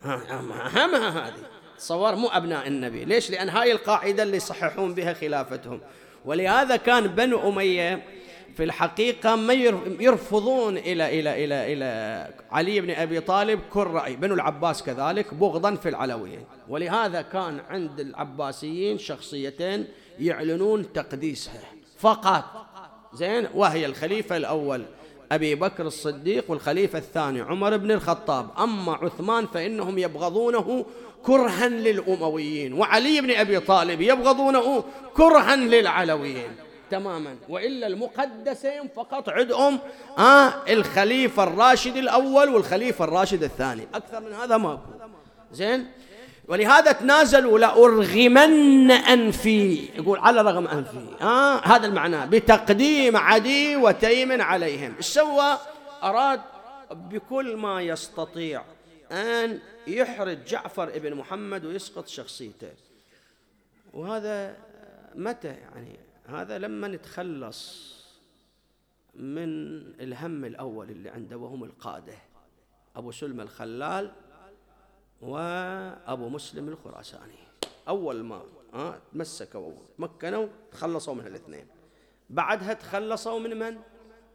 [0.04, 1.46] أهمها هذه.
[1.78, 3.04] تصور مو أبناء النبي.
[3.04, 5.80] ليش؟ لأن هاي القاعدة اللي يصححون بها خلافتهم.
[6.24, 8.02] ولهذا كان بنو أمية
[8.56, 9.52] في الحقيقة ما
[10.00, 14.16] يرفضون إلى إلى إلى إلى علي بن أبي طالب كل رأي.
[14.16, 16.44] بنو العباس كذلك بغضا في العلويين.
[16.68, 19.86] ولهذا كان عند العباسيين شخصيتين
[20.18, 21.60] يعلنون تقديسها.
[21.98, 22.44] فقط.
[23.18, 24.84] زين وهي الخليفة الأول
[25.32, 28.48] أبي بكر الصديق والخليفة الثاني عمر بن الخطاب.
[28.58, 30.86] أما عثمان فإنهم يبغضونه
[31.22, 36.50] كرها للأمويين وعلي بن أبي طالب يبغضونه كرها للعلويين.
[36.90, 37.36] تماما.
[37.48, 39.78] وإلا المقدسين فقط عندهم
[40.18, 43.82] آه الخليفة الراشد الأول والخليفة الراشد الثاني.
[43.94, 44.82] أكثر من هذا ماكو
[45.52, 45.86] زين؟
[46.48, 49.74] ولهذا تنازلوا لأرغمن أنفي.
[49.74, 51.22] يقول على رغم أنفي.
[51.22, 52.26] آه هذا المعنى.
[52.26, 54.94] بتقديم عدي وتيم عليهم.
[54.96, 55.58] إيش سوى؟
[56.02, 56.40] أراد
[56.90, 58.64] بكل ما يستطيع
[59.12, 62.70] أن يحرج جعفر ابن محمد ويسقط شخصيته.
[63.92, 64.56] وهذا
[65.14, 67.88] متى يعني؟ هذا لما نتخلص
[69.14, 69.48] من
[70.00, 72.14] الهم الأول اللي عنده وهم القادة.
[72.96, 74.10] أبو سلمى الخلال
[75.22, 77.38] وأبو مسلم الخراساني.
[77.88, 78.42] أول ما
[78.74, 81.66] ها تمسكوا تمكنوا تخلصوا من الاثنين.
[82.30, 83.76] بعدها تخلصوا من من؟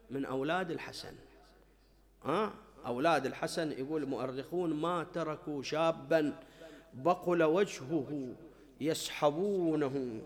[0.09, 1.13] من أولاد الحسن.
[2.23, 2.53] ها
[2.85, 6.39] أولاد الحسن يقول المؤرخون ما تركوا شابا
[6.93, 8.35] بقل وجهه
[8.81, 10.21] يسحبونه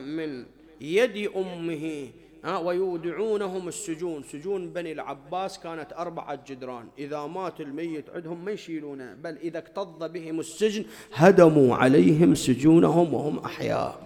[0.00, 0.46] من
[0.80, 2.10] يد أمه
[2.44, 4.22] ويودعونهم السجون.
[4.22, 6.86] سجون بني العباس كانت أربعة جدران.
[6.98, 10.84] إذا مات الميت عندهم ما يشيلونه؟ بل إذا اكتظ بهم السجن
[11.14, 14.00] هدموا عليهم سجونهم وهم أحياء.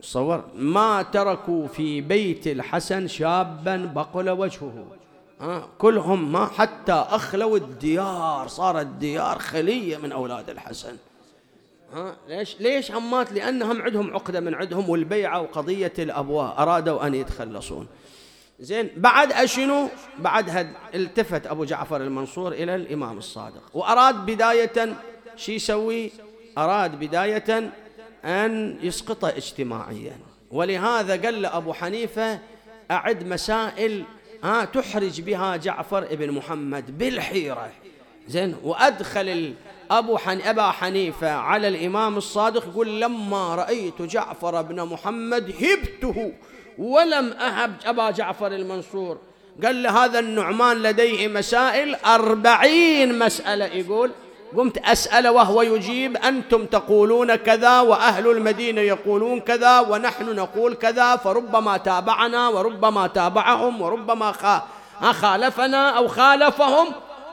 [0.00, 0.44] صور.
[0.54, 4.86] ما تركوا في بيت الحسن شابا بقل وجهه.
[5.78, 8.48] كلهم ما حتى أخلوا الديار.
[8.48, 10.96] صارت ديار خلية من أولاد الحسن.
[11.92, 16.54] ها؟ ليش ليش عمات؟ لأنهم عندهم عقدة من عندهم والبيعة وقضية الأبواء.
[16.58, 17.86] أرادوا أن يتخلصون.
[18.60, 23.62] زين بعد أشنو؟ بعدها التفت أبو جعفر المنصور إلى الإمام الصادق.
[23.74, 24.96] وأراد بداية
[25.36, 26.10] شي يسوي؟
[26.58, 27.72] أراد بداية
[28.24, 30.18] أن يسقطه اجتماعيا.
[30.50, 32.38] ولهذا قال له أبو حنيفة
[32.90, 34.04] أعد مسائل
[34.44, 37.70] ها تحرج بها جعفر ابن محمد بالحيرة.
[38.28, 38.56] زين.
[38.64, 39.54] وأدخل
[39.90, 46.32] أبو حن أبا حنيفة على الإمام الصادق يقول لما رأيت جعفر بن محمد هبته
[46.78, 49.18] ولم أهب أبا جعفر المنصور.
[49.64, 54.10] قال له هذا النعمان لديه مسائل أربعين مسألة يقول.
[54.56, 61.76] قمت أسأل وهو يجيب أنتم تقولون كذا وأهل المدينة يقولون كذا ونحن نقول كذا فربما
[61.76, 64.32] تابعنا وربما تابعهم وربما
[65.00, 66.86] خالفنا أو خالفهم.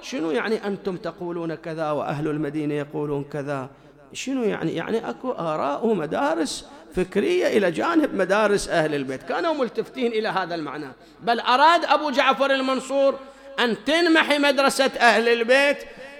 [0.03, 3.69] شنو يعني أنتم تقولون كذا وأهل المدينة يقولون كذا؟
[4.13, 9.23] شنو يعني؟ يعني أكو آراء ومدارس فكرية إلى جانب مدارس أهل البيت.
[9.23, 10.87] كانوا ملتفتين إلى هذا المعنى.
[11.21, 13.19] بل أراد أبو جعفر المنصور
[13.59, 15.77] أن تنمحي مدرسة أهل البيت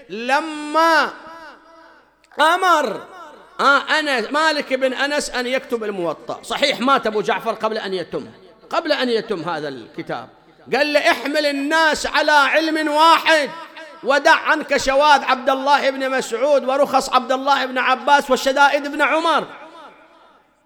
[0.08, 1.10] لما
[2.40, 3.02] أمر
[3.60, 6.42] آه أنا مالك بن أنس أن يكتب الموطأ.
[6.42, 8.26] صحيح مات أبو جعفر قبل أن يتم.
[8.70, 10.28] قبل أن يتم هذا الكتاب.
[10.74, 13.50] قال له احمل الناس على علم واحد.
[14.04, 19.46] ودع عنك شواذ عبد الله بن مسعود ورخص عبد الله بن عباس وشدائد بن عمر.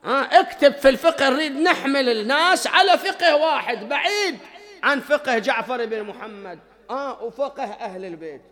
[0.05, 4.39] ها اكتب في الفقه نريد نحمل الناس على فقه واحد بعيد
[4.83, 6.59] عن فقه جعفر بن محمد.
[6.91, 8.43] آه وفقه أهل البيت.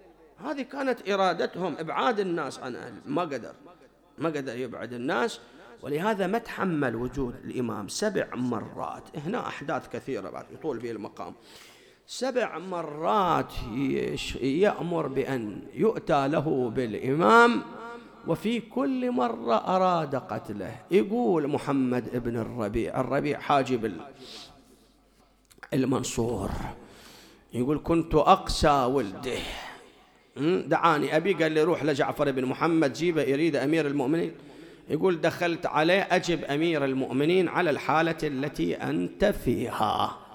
[0.45, 3.53] هذه كانت إرادتهم إبعاد الناس عن أهل ما قدر
[4.19, 5.41] ما قدر يبعد الناس.
[5.83, 9.03] ولهذا ما تحمل وجود الإمام سبع مرات.
[9.27, 11.35] هنا أحداث كثيرة بعد يطول به المقام.
[12.07, 13.53] سبع مرات
[14.43, 17.63] يأمر بأن يؤتى له بالإمام
[18.27, 20.77] وفي كل مرة أراد قتله.
[20.91, 23.93] يقول محمد ابن الربيع الربيع حاجب
[25.75, 26.51] المنصور.
[27.53, 29.39] يقول كنت أقسى ولده.
[30.67, 34.33] دعاني أبي قال لي روح لجعفر بن محمد جيبه يريد أمير المؤمنين.
[34.89, 40.26] يقول دخلت عليه أجب أمير المؤمنين على الحالة التي أنت فيها.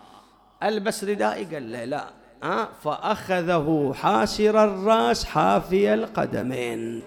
[0.64, 2.06] ألبس ردائي قال له لا
[2.44, 7.02] أه فأخذه حاسر الرأس حافي القدمين.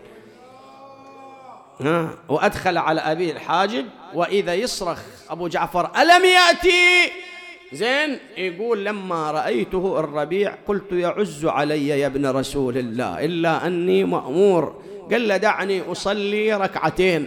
[1.80, 7.12] أه وأدخل على أبيه الحاجب وإذا يصرخ أبو جعفر ألم يأتي؟
[7.72, 14.82] زين يقول لما رأيته الربيع قلت يعز علي يا ابن رسول الله إلا أني مأمور.
[15.10, 17.26] قال له دعني أصلي ركعتين.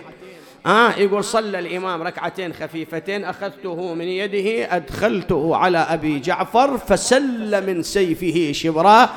[0.68, 7.84] آه يقول صلى الإمام ركعتين خفيفتين أخذته من يده أدخلته على أبي جعفر فسل من
[7.84, 9.10] سيفه شبرا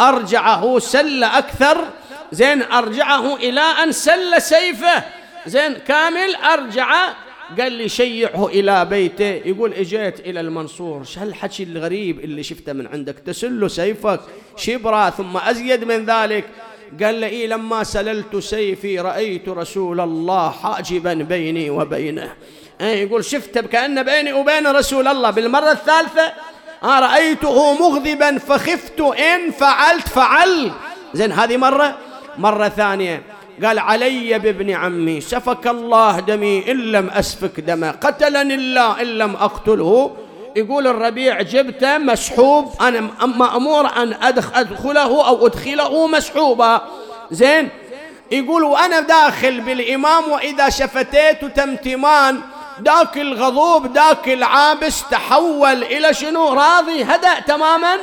[0.00, 1.84] أرجعه سل أكثر
[2.32, 5.04] زين أرجعه إلى أن سل سيفه
[5.46, 7.08] زين كامل أرجع
[7.58, 13.18] قال لي شيعه إلى بيته يقول إجيت إلى المنصور هالحكي الغريب اللي شفته من عندك؟
[13.18, 14.20] تسل سيفك
[14.56, 16.44] شبرا ثم أزيد من ذلك.
[17.02, 22.32] قال لي إيه لما سللت سيفي رأيت رسول الله حاجبا بيني وبينه.
[22.80, 26.32] إيه يقول شفته كأن بيني وبين رسول الله بالمرة الثالثة؟
[26.82, 30.70] آه رأيته مغضبا فخفت إن فعلت فعل.
[31.14, 31.98] زين هذه مرة.
[32.38, 33.22] مرة ثانية
[33.64, 39.36] قال علي بابن عمي سفك الله دمي إن لم أسفك دمه قتلني الله إن لم
[39.36, 40.16] أقتله.
[40.56, 44.12] يقول الربيع جبته مسحوب أنا مأمور أن
[44.54, 46.82] أدخله أو أدخله مسحوبا.
[47.30, 47.68] زين؟
[48.30, 52.40] يقول وأنا داخل بالإمام وإذا شفتيت تمتمان
[52.82, 57.96] ذاك الغضوب ذاك العابس تحول إلى شنو؟ راضي هدأ تماما؟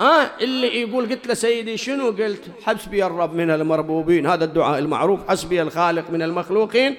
[0.00, 5.20] آه اللي يقول قلت له سيدي شنو؟ قلت حسبي الرب من المربوبين هذا الدعاء المعروف
[5.28, 6.96] حسبي الخالق من المخلوقين.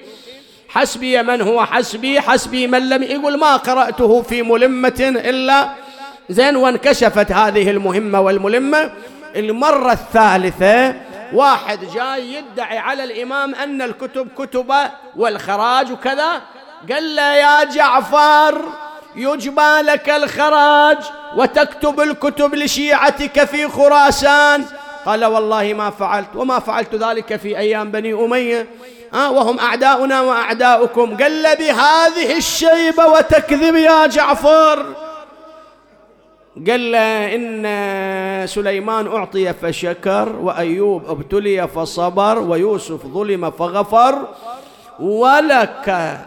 [0.76, 5.68] حسبي من هو حسبي حسبي من لم يقول ما قرأته في ملمة إلا
[6.30, 8.90] زين وانكشفت هذه المهمة والملمة.
[9.36, 10.94] المرة الثالثة
[11.32, 14.74] واحد جاي يدعي على الإمام أن الكتب كتب
[15.16, 16.42] والخراج وكذا
[16.92, 18.62] قال له يا جعفر
[19.16, 20.98] يجبى لك الخراج
[21.36, 24.64] وتكتب الكتب لشيعتك في خراسان.
[25.06, 28.66] قال والله ما فعلت وما فعلت ذلك في أيام بني أمية.
[29.14, 31.16] آه وهم أعداؤنا وأعداؤكم.
[31.16, 34.86] قال بهذه الشيبة وتكذب يا جعفر.
[36.66, 36.94] قال
[37.34, 44.28] إن سليمان أعطي فشكر وأيوب ابتلي فصبر ويوسف ظلم فغفر.
[45.00, 46.18] ولك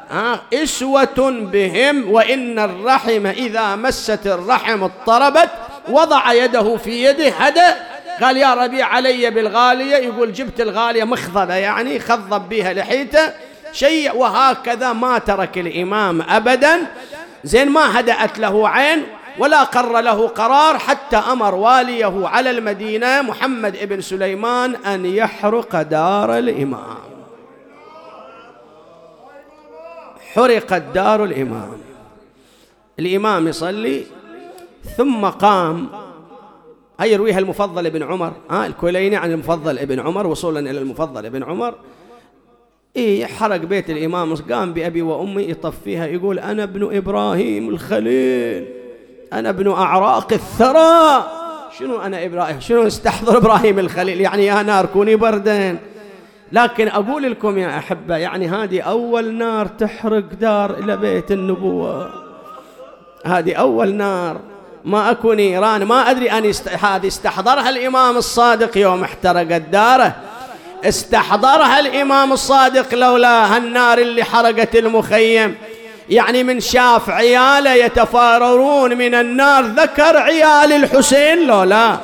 [0.53, 5.49] إسوة بهم وإن الرحم إذا مست الرحم اضطربت
[5.89, 7.75] وضع يده في يده هدأ
[8.21, 9.95] قال يا ربيع علي بالغالية.
[9.95, 13.33] يقول جبت الغالية مخضبة يعني خضب بها لحيته.
[13.71, 16.79] شيء وهكذا ما ترك الإمام أبدا.
[17.43, 19.03] زين ما هدأت له عين
[19.39, 26.37] ولا قر له قرار حتى أمر واليه على المدينة محمد ابن سليمان أن يحرق دار
[26.37, 26.97] الإمام.
[30.33, 31.77] حرقت دار الإمام.
[32.99, 34.05] الإمام يصلي
[34.97, 35.89] ثم قام
[36.99, 38.33] هاي يرويها المفضل ابن عمر.
[38.49, 41.75] ها الكليني عن المفضل ابن عمر وصولا إلى المفضل ابن عمر.
[42.95, 48.65] إيه حرق بيت الإمام قام بأبي وأمي يطفيها يقول أنا ابن إبراهيم الخليل
[49.33, 51.31] أنا ابن أعراق الثرى.
[51.79, 55.77] شنو أنا إبراهيم؟ شنو استحضر إبراهيم الخليل؟ يعني يا نار كوني بردين.
[56.51, 62.09] لكن أقول لكم يا أحبة يعني هذه أول نار تحرق دار إلى بيت النبوة.
[63.25, 64.39] هذه أول نار.
[64.85, 66.53] ما أكو نيران ما أدري أن.
[66.81, 70.15] هذه استحضرها الإمام الصادق يوم احترقت داره
[70.83, 75.55] استحضرها الإمام الصادق لولا هالنار اللي حرقت المخيم.
[76.09, 81.97] يعني من شاف عياله يتفاررون من النار ذكر عيال الحسين لو لا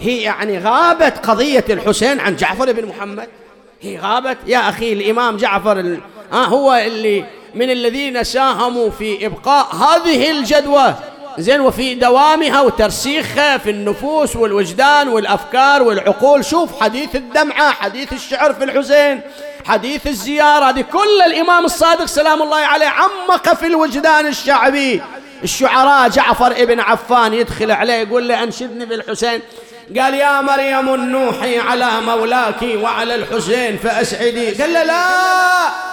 [0.00, 3.28] هي يعني غابت قضية الحسين عن جعفر بن محمد.
[3.80, 5.98] هي غابت يا أخي الإمام جعفر
[6.32, 7.24] آه هو اللي
[7.54, 10.94] من الذين ساهموا في إبقاء هذه الجدوى.
[11.38, 16.44] زين وفي دوامها وترسيخها في النفوس والوجدان والأفكار والعقول.
[16.44, 19.20] شوف حديث الدمعة حديث الشعر في الحسين
[19.64, 20.64] حديث الزيارة.
[20.64, 25.02] هذه كل الإمام الصادق سلام الله عليه عمق في الوجدان الشعبي.
[25.44, 29.40] الشعراء جعفر ابن عفان يدخل عليه يقول له أنشدني بالحسين.
[29.98, 34.50] قال يا مريم النوحي على مولاك وعلى الحسين فأسعدي.
[34.50, 35.89] قال له لا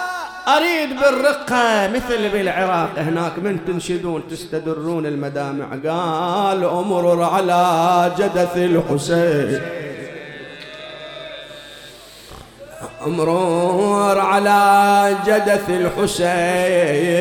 [0.56, 2.90] أريد بالرقة مثل بالعراق.
[2.98, 5.66] هناك من تنشدون تستدرون المدامع.
[5.66, 9.60] قال أمرر على جدث الحسين.
[13.06, 17.18] أمرر على جدث الحسين.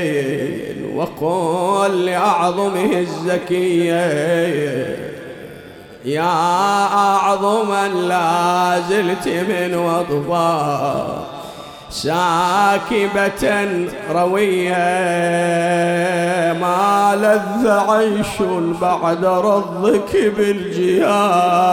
[0.95, 4.07] وقل لأعظمه الزكية.
[6.05, 11.36] يا أعظما لا زلت من وضفا
[11.89, 13.77] ساكبة
[14.11, 14.77] روية
[16.53, 18.41] ما لذ عيش
[18.81, 21.67] بعد رضك بالجيار.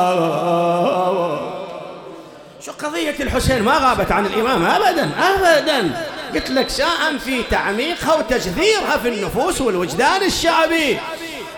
[2.61, 6.05] شو قضية الحسين ما غابت عن الإمام؟ أبدا أبدا.
[6.35, 10.99] قلت لك ساهم في تعميقها وتجذيرها في النفوس والوجدان الشعبي.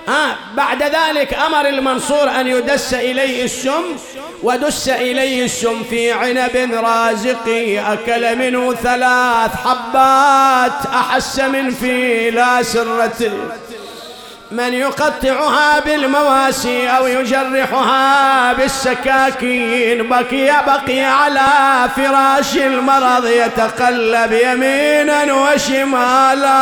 [0.08, 3.82] آه بعد ذلك أمر المنصور أن يدس إليه السم
[4.42, 13.30] ودس إليه السم في عنب رازقي أكل منه ثلاث حبات أحس من في لا سرة.
[14.50, 26.56] من يقطعها بالمواسي أو يجرحها بالسكاكين بقي بقي على فراش المرض يتقلب يمينا وشمالا.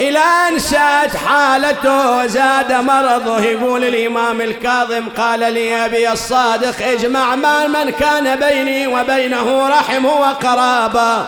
[0.00, 0.18] إلى
[0.48, 3.40] أن ساءت حالته زاد مرضه.
[3.40, 11.26] يقول الإمام الكاظم قال لي أبي الصادق اجمع ما من كان بيني وبينه رحم وقرابة.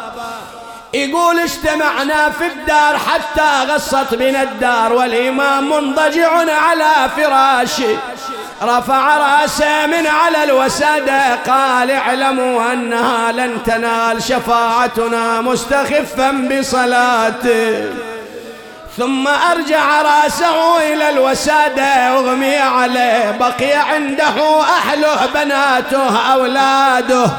[0.95, 6.31] يقول اجتمعنا في الدار حتى غصت بنا الدار والإمام منضجع
[6.69, 7.99] على فراشه
[8.63, 17.91] رفع رأسه من على الوسادة قال اعلموا أنها لن تنال شفاعتنا مستخفا بصلاته.
[18.99, 27.31] ثم أرجع رأسه إلى الوسادة أغمي عليه بقي عنده أهله بناته أولاده.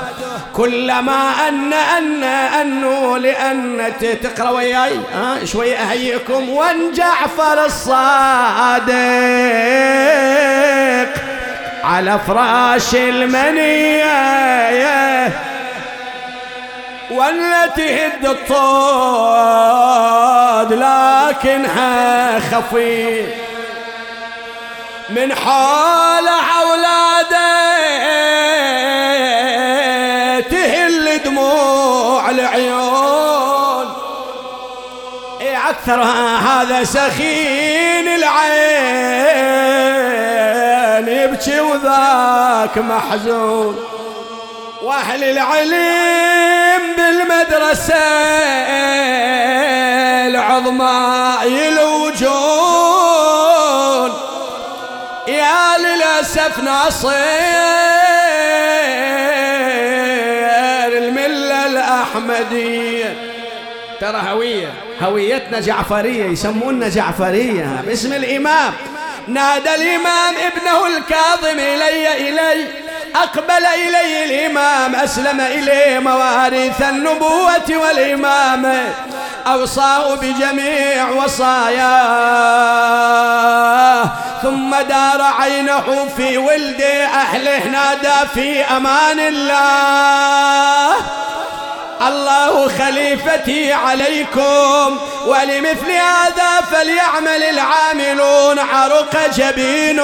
[0.53, 3.93] كلما أن أن أنو لأن
[4.23, 6.49] تقرأ وياي ها شوي أهيئكم.
[6.49, 8.89] وأن جعفر الصادق
[11.83, 14.09] على فراش المنية.
[17.11, 19.59] والتي هد الطود
[20.73, 23.27] لكنها خفي.
[25.09, 26.27] من حول
[26.61, 27.49] أولاده
[30.39, 33.93] تهل دموع العيون.
[35.41, 38.99] إيه أكثر هذا سخين العين
[41.07, 43.98] يبكي وذاك محزون.
[44.81, 47.95] واهل العلم بالمدرسة
[50.27, 52.29] العظمى يلوجون.
[55.27, 57.09] يا للأسف ناصر
[60.97, 63.15] الملة الأحمدية.
[64.01, 67.83] ترى هوية هويتنا جعفرية يسموننا جعفرية.
[67.85, 68.73] باسم الإمام.
[69.27, 72.67] نادى الإمام ابنه الكاظم إلي إلي.
[73.15, 78.93] أقبل إليه الإمام أسلم إليه مواريث النبوة والإمامة
[79.47, 81.89] أوصاه بجميع وصاياه.
[84.41, 86.81] ثم دار عينه في ولد
[87.13, 90.95] أهله نادى في أمان الله.
[92.07, 100.03] الله خليفتي عليكم ولمثل هذا فليعمل العاملون عرق جبينه.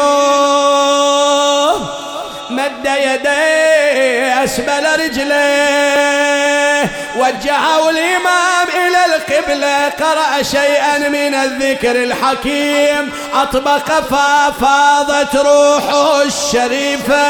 [2.50, 13.12] مد يديه أسبل رجليه وجهه الإمام إلى القبلة قرأ شيئا من الذكر الحكيم.
[13.34, 17.26] أطبق فافاضت روحه الشريفة.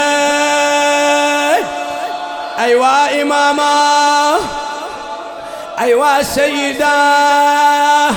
[2.60, 4.38] أيوا إماما
[5.80, 8.12] أيوا سيداه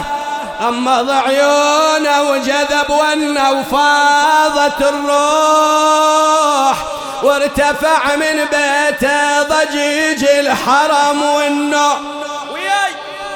[0.62, 6.76] غمض عيونه وجذب ونه وفاضت الروح.
[7.22, 11.96] وارتفع من بيته ضجيج الحرم والنوع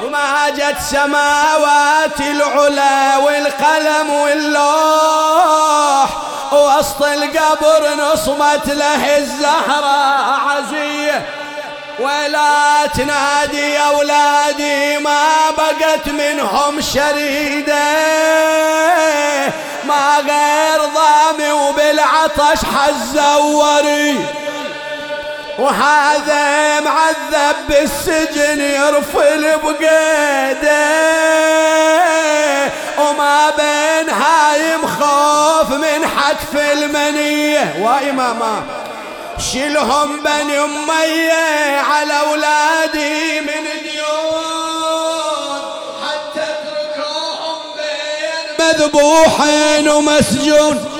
[0.03, 6.09] وما جت سماوات العلا والقلم واللوح.
[6.53, 11.25] وسط القبر نصمت له الزهرة عزية.
[11.99, 17.83] ولا تنادي أولادي ما بقت منهم شريدة.
[19.87, 24.25] ما غير ضامي وبالعطش حزوري
[25.59, 31.03] وهذا معذب بالسجن يرفل بقيده.
[32.99, 38.63] وما بين هايم خوف من حتف المنيه وإماما
[39.51, 45.61] شيلهم بني أمية على أولادي من ديون.
[46.03, 50.92] حتى اتركوهم بين مذبوحين ومسجون.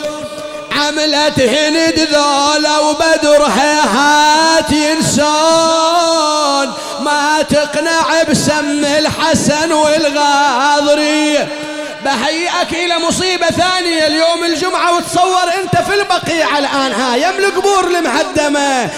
[0.77, 5.23] عملت هند ذولا وبدر هيهات ينسون
[6.99, 11.47] ما تقنع بسم الحسن والغاضرية
[12.05, 16.91] بهيئك إلى مصيبة ثانية اليوم الجمعة وتصور أنت في البقيع الآن.
[16.91, 18.89] ها يملك قبور المهدمة.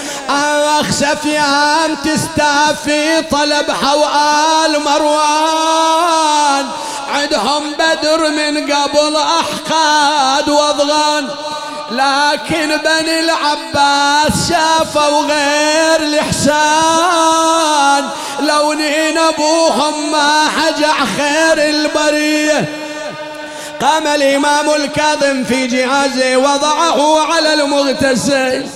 [0.80, 6.66] أخ سفيان تستافي طلب حوال مروان.
[7.08, 11.28] عندهم بدر من قبل أحقاد وضغان
[11.90, 17.56] لكن بني العباس شافوا غير الإحسان.
[18.40, 22.64] لو نين أبوهم ما حجع خير البرية.
[23.80, 28.66] قام الإمام الكاظم في جهازه وضعه على المغتسل.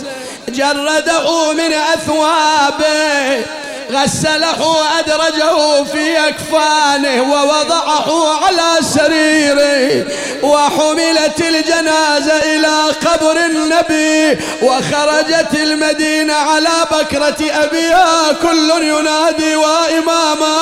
[0.48, 3.44] جرده من أثوابه.
[3.92, 10.06] غسله أدرجه في أكفانه ووضعه على سريره
[10.42, 20.56] وحملت الجنازة إلى قبر النبي وخرجت المدينة على بكرة أبيها كل ينادي وإماما.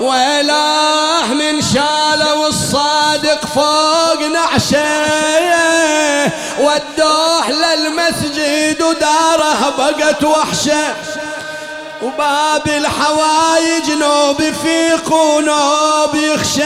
[0.00, 5.04] وإله من شاله الصادق فوق نعشه.
[6.60, 10.94] ودوه للمسجد وداره بقت وحشه.
[12.02, 16.62] وباب الحوايج نوب يفيق ونوب يخشى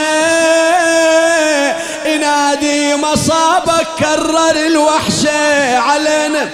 [2.05, 5.77] ينادي مصابك كرر الوحشة.
[5.77, 6.49] علينا.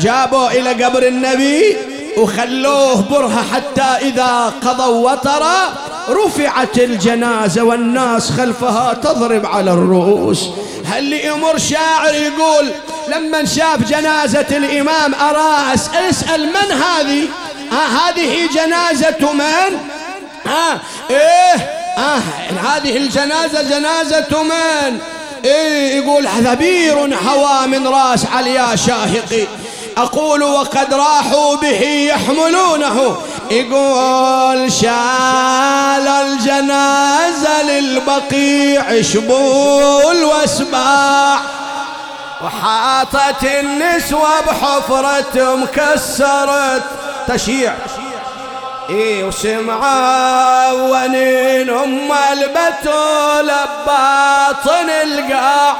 [0.00, 1.76] جابوا إلى قبر النبي.
[2.16, 5.74] وخلوه برهة حتى إذا قضوا وطرا
[6.08, 10.48] رفعت الجنازة والناس خلفها تضرب على الرؤوس.
[10.86, 12.70] هل يمر شاعر يقول
[13.08, 17.28] لما شاف جنازة الإمام أراس أسأل من هذه؟
[17.72, 19.78] آه هذه جنازة من؟
[20.46, 21.54] آه إيه
[21.98, 22.20] آه
[22.66, 24.98] هذه الجنازة جنازة من؟
[25.44, 29.46] إيه يقول ذبير هوى من راس عليا شاهقي.
[29.96, 31.80] أقول وقد راحوا به
[32.12, 33.16] يحملونه.
[33.50, 41.38] يقول شال الجنازة للبقيع شبول واسباع.
[42.44, 46.82] وحاطت النسوة بحفرة مكسرت
[47.28, 47.74] تشيع.
[48.90, 53.52] إي وسمعوا ونين ام البتول
[53.86, 55.76] بباطن القاع.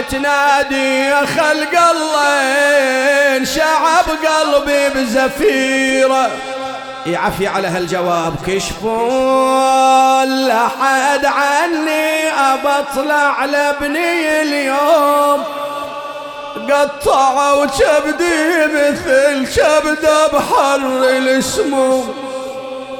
[0.00, 6.30] تنادي يا خلق الله شعب قلبي بزفيرة.
[7.06, 15.44] يعفي على هالجواب كشفوا لحد عني أبطلع لابني اليوم.
[16.70, 22.14] قطعوا كبدي مثل كبد بحر السموم.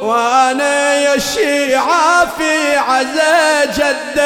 [0.02, 4.20] وأنا يا الشيعة في عزا جد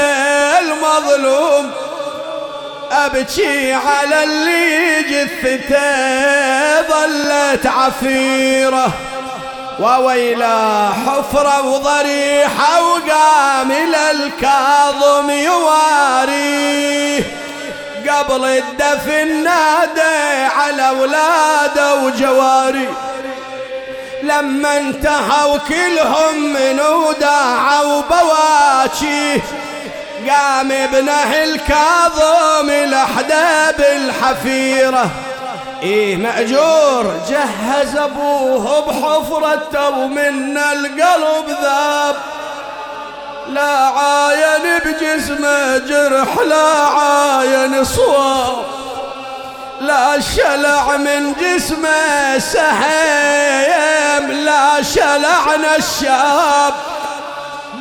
[0.60, 1.70] المظلوم.
[2.92, 8.92] أبكي على اللي جثته ظلت عفيرة.
[9.80, 17.22] وويلا حفرة وضريحة وقام إلى الكاظم يواريه
[18.08, 22.88] قبل الدفن نادى على اولاده وجواري.
[24.22, 29.42] لما انتهوا كلهم من وداعوا بواكي
[30.30, 35.10] قام ابنه الكاظم الأحداب الحفيرة.
[35.82, 42.16] إيه مأجور جهز أبوه بحفرته ومن القلب ذاب.
[43.48, 48.64] لا عاين بجسمه جرح لا عاين صواب.
[49.80, 56.74] لا شلع من جسمه سهيم لا شلعنا الشاب.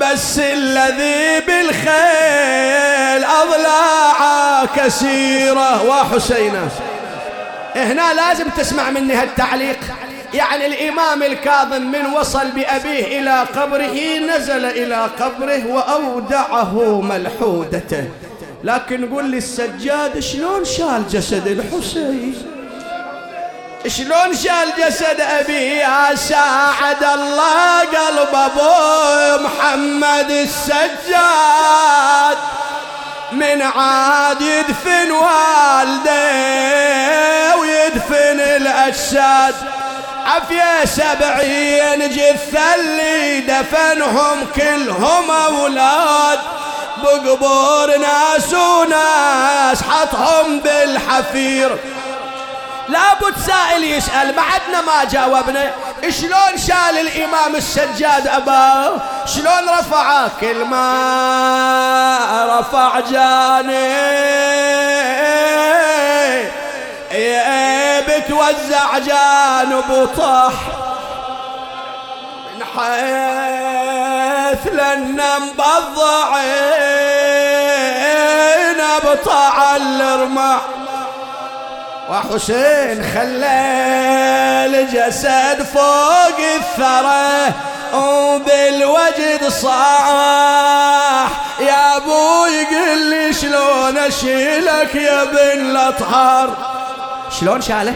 [0.01, 6.69] بس الذي بالخيل أضلاعه كثيرة وحسينه
[7.75, 9.77] هنا لازم تسمع مني هالتعليق.
[10.33, 18.03] يعني الإمام الكاظم من وصل بأبيه إلى قبره نزل إلى قبره وأودعه ملحودته
[18.63, 22.50] لكن قل لي السجاد شلون شال جسد الحسين؟
[23.87, 30.87] شلون شال جسد أبي يا ساعد الله قلب أبو محمد السجاد.
[33.31, 36.11] من عاد يدفن والده
[37.57, 39.55] ويدفن الأجساد.
[40.25, 46.39] عفية سبعين جثة اللي دفنهم كلهم أولاد.
[47.03, 51.77] بقبور ناس وناس حطهم بالحفير.
[52.91, 55.71] لابد سائل يسأل بعدنا ما جاوبنا.
[56.09, 58.91] شلون شال الإمام السجاد أباه
[59.25, 60.99] شلون رفعه كل ما
[62.59, 64.11] رفع جاني.
[68.07, 70.53] بتوزع جانب طح
[72.55, 75.61] من حيث لنا مبضعين
[79.03, 80.61] بطع الرمح
[82.11, 83.59] وحسين خلى
[84.65, 87.53] الجسد فوق الثرى
[87.93, 91.29] وبالوجد صاح.
[91.59, 96.57] يا أبوي قل لي شلون أشيلك يا بن الأطهار؟
[97.39, 97.95] شلون شاله؟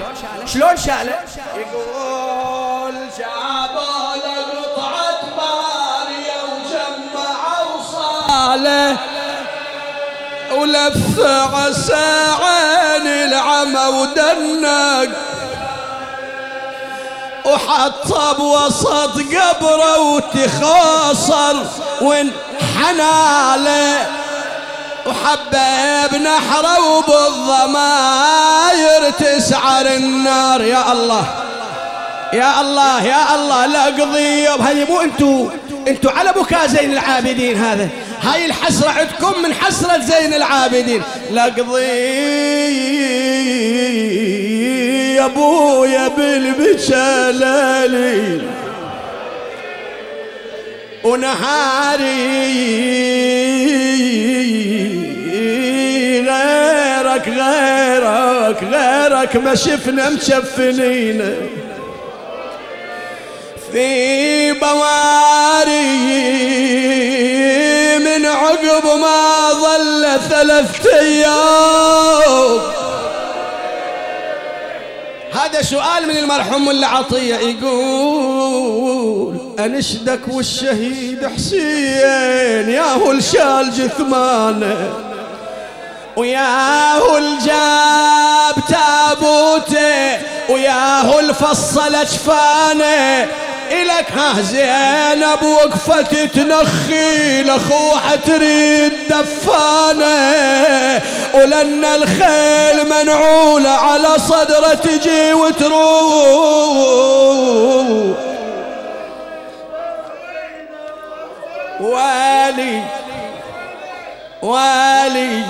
[0.54, 1.20] شلون شاله؟
[1.56, 4.14] يقول جابوا
[4.76, 8.98] قطعة ماريا وجمعوا صاله
[10.52, 11.20] ولف
[11.54, 12.06] عسى
[12.42, 12.55] عين
[13.66, 15.10] العمى ودنق
[17.46, 21.56] وحط بوسط قبره وتخاصر
[22.02, 23.46] وانحناله
[25.06, 28.22] وحبب نحره وبالضماير
[29.20, 30.62] تسعر النار.
[30.62, 31.26] يا الله
[32.34, 35.50] يا الله يا الله لا قضية هذه مو انتو
[35.88, 37.90] انتو على بكاء زين العابدين هذا.
[38.26, 41.02] هاي الحسرة عندكم من حسرة زين العابدين.
[41.32, 41.48] لا
[45.16, 47.36] يا أبويا بالبشلالي
[51.04, 52.16] ونهاري
[56.22, 61.65] غيرك غيرك غيرك ما شفنا مشفنين في
[64.54, 65.66] بواري
[68.00, 72.60] من عقب ما ظل ثلاثة أيام.
[75.34, 78.76] هذا سؤال من المرحوم ملا عطية يقول
[79.60, 84.94] أنشدك والشهيد حسين ياهو الشال جثمانه
[86.18, 90.20] وياهو الجاب تابوته
[90.50, 93.28] وياهو الفصل أجفانه
[93.72, 101.02] إلك ها زينب وقفت تنخي لأخوها تريد دفانة
[101.34, 106.66] ولن الخيل منعولة على صدرة تجي وتروح.
[111.80, 112.84] والي
[114.42, 115.44] والي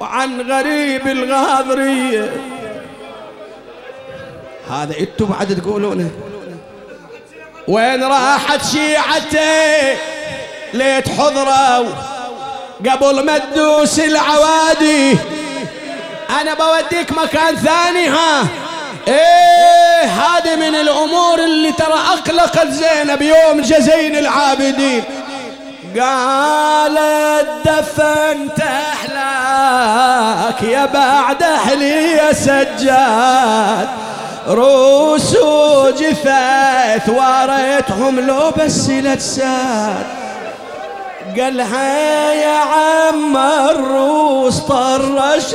[0.00, 2.32] وعن غريب الغاضرية.
[4.70, 6.10] هذا أنتم بعد تقولونه.
[7.70, 9.98] وين راحت شيعته؟
[10.74, 11.86] ليت حضروا
[12.90, 15.18] قبل ما تدوس العوادي.
[16.40, 18.46] أنا بوديك مكان ثاني ها؟
[19.08, 25.04] إيه هذه من الأمور اللي ترى أقلقت زينب يوم جزين العابدين.
[26.00, 28.60] قالت دفنت
[28.92, 33.88] احلاك يا بعد أهلي يا سجاد.
[34.48, 40.06] روس وجثث واريتهم لو بس لجساد
[41.38, 45.54] قالها يا عم الروس طرشت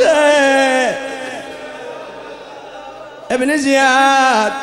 [3.32, 4.54] ابن زياد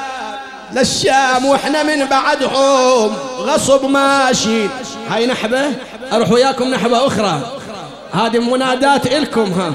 [0.72, 4.66] للشام وإحنا من بعدهم غصب ماشي.
[5.10, 5.64] هاي نحبة
[6.12, 7.40] أروح وياكم نحبة أخرى.
[8.12, 9.72] هذه منادات إلكم ها.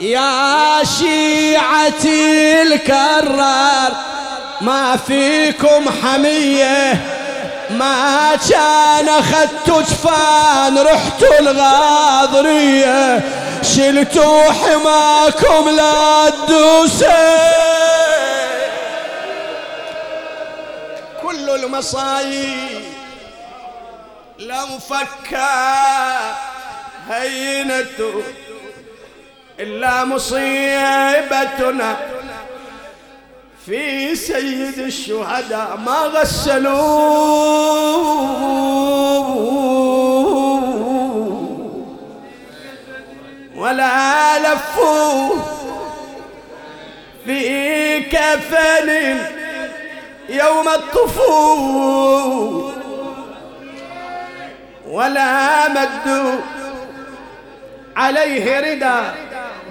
[0.00, 3.92] يا شيعتي الكرار
[4.60, 7.04] ما فيكم حمية؟
[7.70, 13.22] ما كان اخذتوا جفان رحتوا الغاضرية.
[13.62, 16.18] شلتوا حماكم لا
[21.22, 22.84] كل المصايب
[24.38, 26.34] لو فكا
[27.10, 28.22] هينته
[29.60, 31.96] إلا مصيبتنا.
[33.66, 36.78] في سيد الشهداء ما غسلوه
[43.56, 45.30] ولا لفوا
[47.24, 49.18] في كفن
[50.28, 52.72] يوم الطفول
[54.86, 56.40] ولا مدوا
[57.96, 59.14] عليه رداء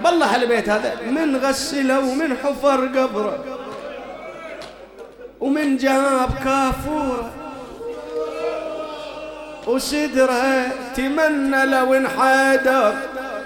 [0.08, 3.40] بالله البيت هذا من غسله ومن حفر قبره
[5.40, 7.32] ومن جاب كافوره
[9.68, 12.94] وسدره تمنى لو انحدر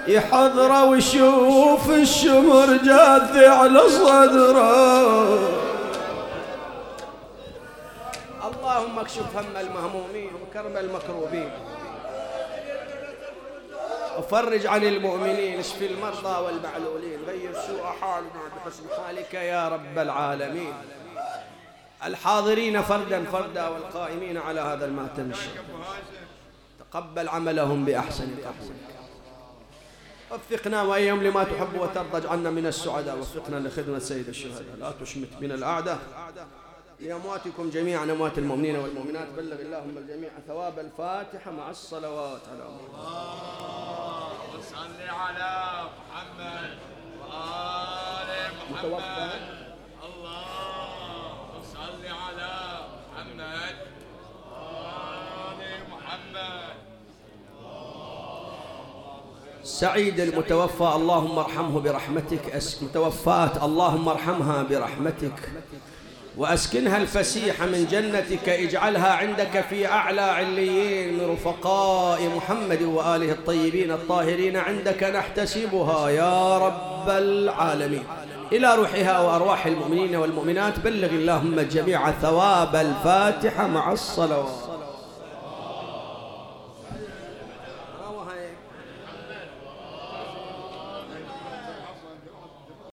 [0.06, 5.62] يحضره ويشوف الشمر جاثي على صدره.
[8.48, 11.50] اللهم اكشف هم المهمومين وكرب المكروبين.
[14.18, 20.74] وفرج عن المؤمنين اشف المرضى والمعلولين غير سوء حالنا بحسن حالك يا رب العالمين.
[22.04, 25.32] الحاضرين فردا فردا والقائمين على هذا المأتم
[26.78, 28.92] تقبل عملهم بأحسن قبولك
[30.30, 34.76] وفقنا وأيهم لما تحب وترضى اجعلنا من السعداء وفقنا لخدمة سيد الشهداء.
[34.80, 35.98] لا تشمت من الأعداء.
[37.00, 39.28] لأمواتكم جميعا أموات المؤمنين والمؤمنات.
[39.36, 42.40] بلغ اللهم الجميع ثواب الفاتحة مع الصلوات.
[42.48, 44.28] على الله
[44.58, 46.78] وصل على محمد
[47.20, 49.40] وآل محمد.
[50.04, 52.78] الله وصل على
[53.12, 53.76] محمد
[54.52, 56.72] وآل محمد.
[59.64, 62.62] سعيد المتوفى اللهم ارحمه برحمتك.
[62.62, 65.38] أس- متوفاة اللهم ارحمها برحمتك.
[66.36, 71.14] وأسكنها الفسيح من جنتك اجعلها عندك في أعلى عليين.
[71.18, 78.04] من رفقاء محمد وآله الطيبين الطاهرين عندك نحتسبها يا رب العالمين.
[78.52, 84.71] إلى روحها وأرواح المؤمنين والمؤمنات بلغ اللهم جميع ثواب الفاتحة مع الصلوات.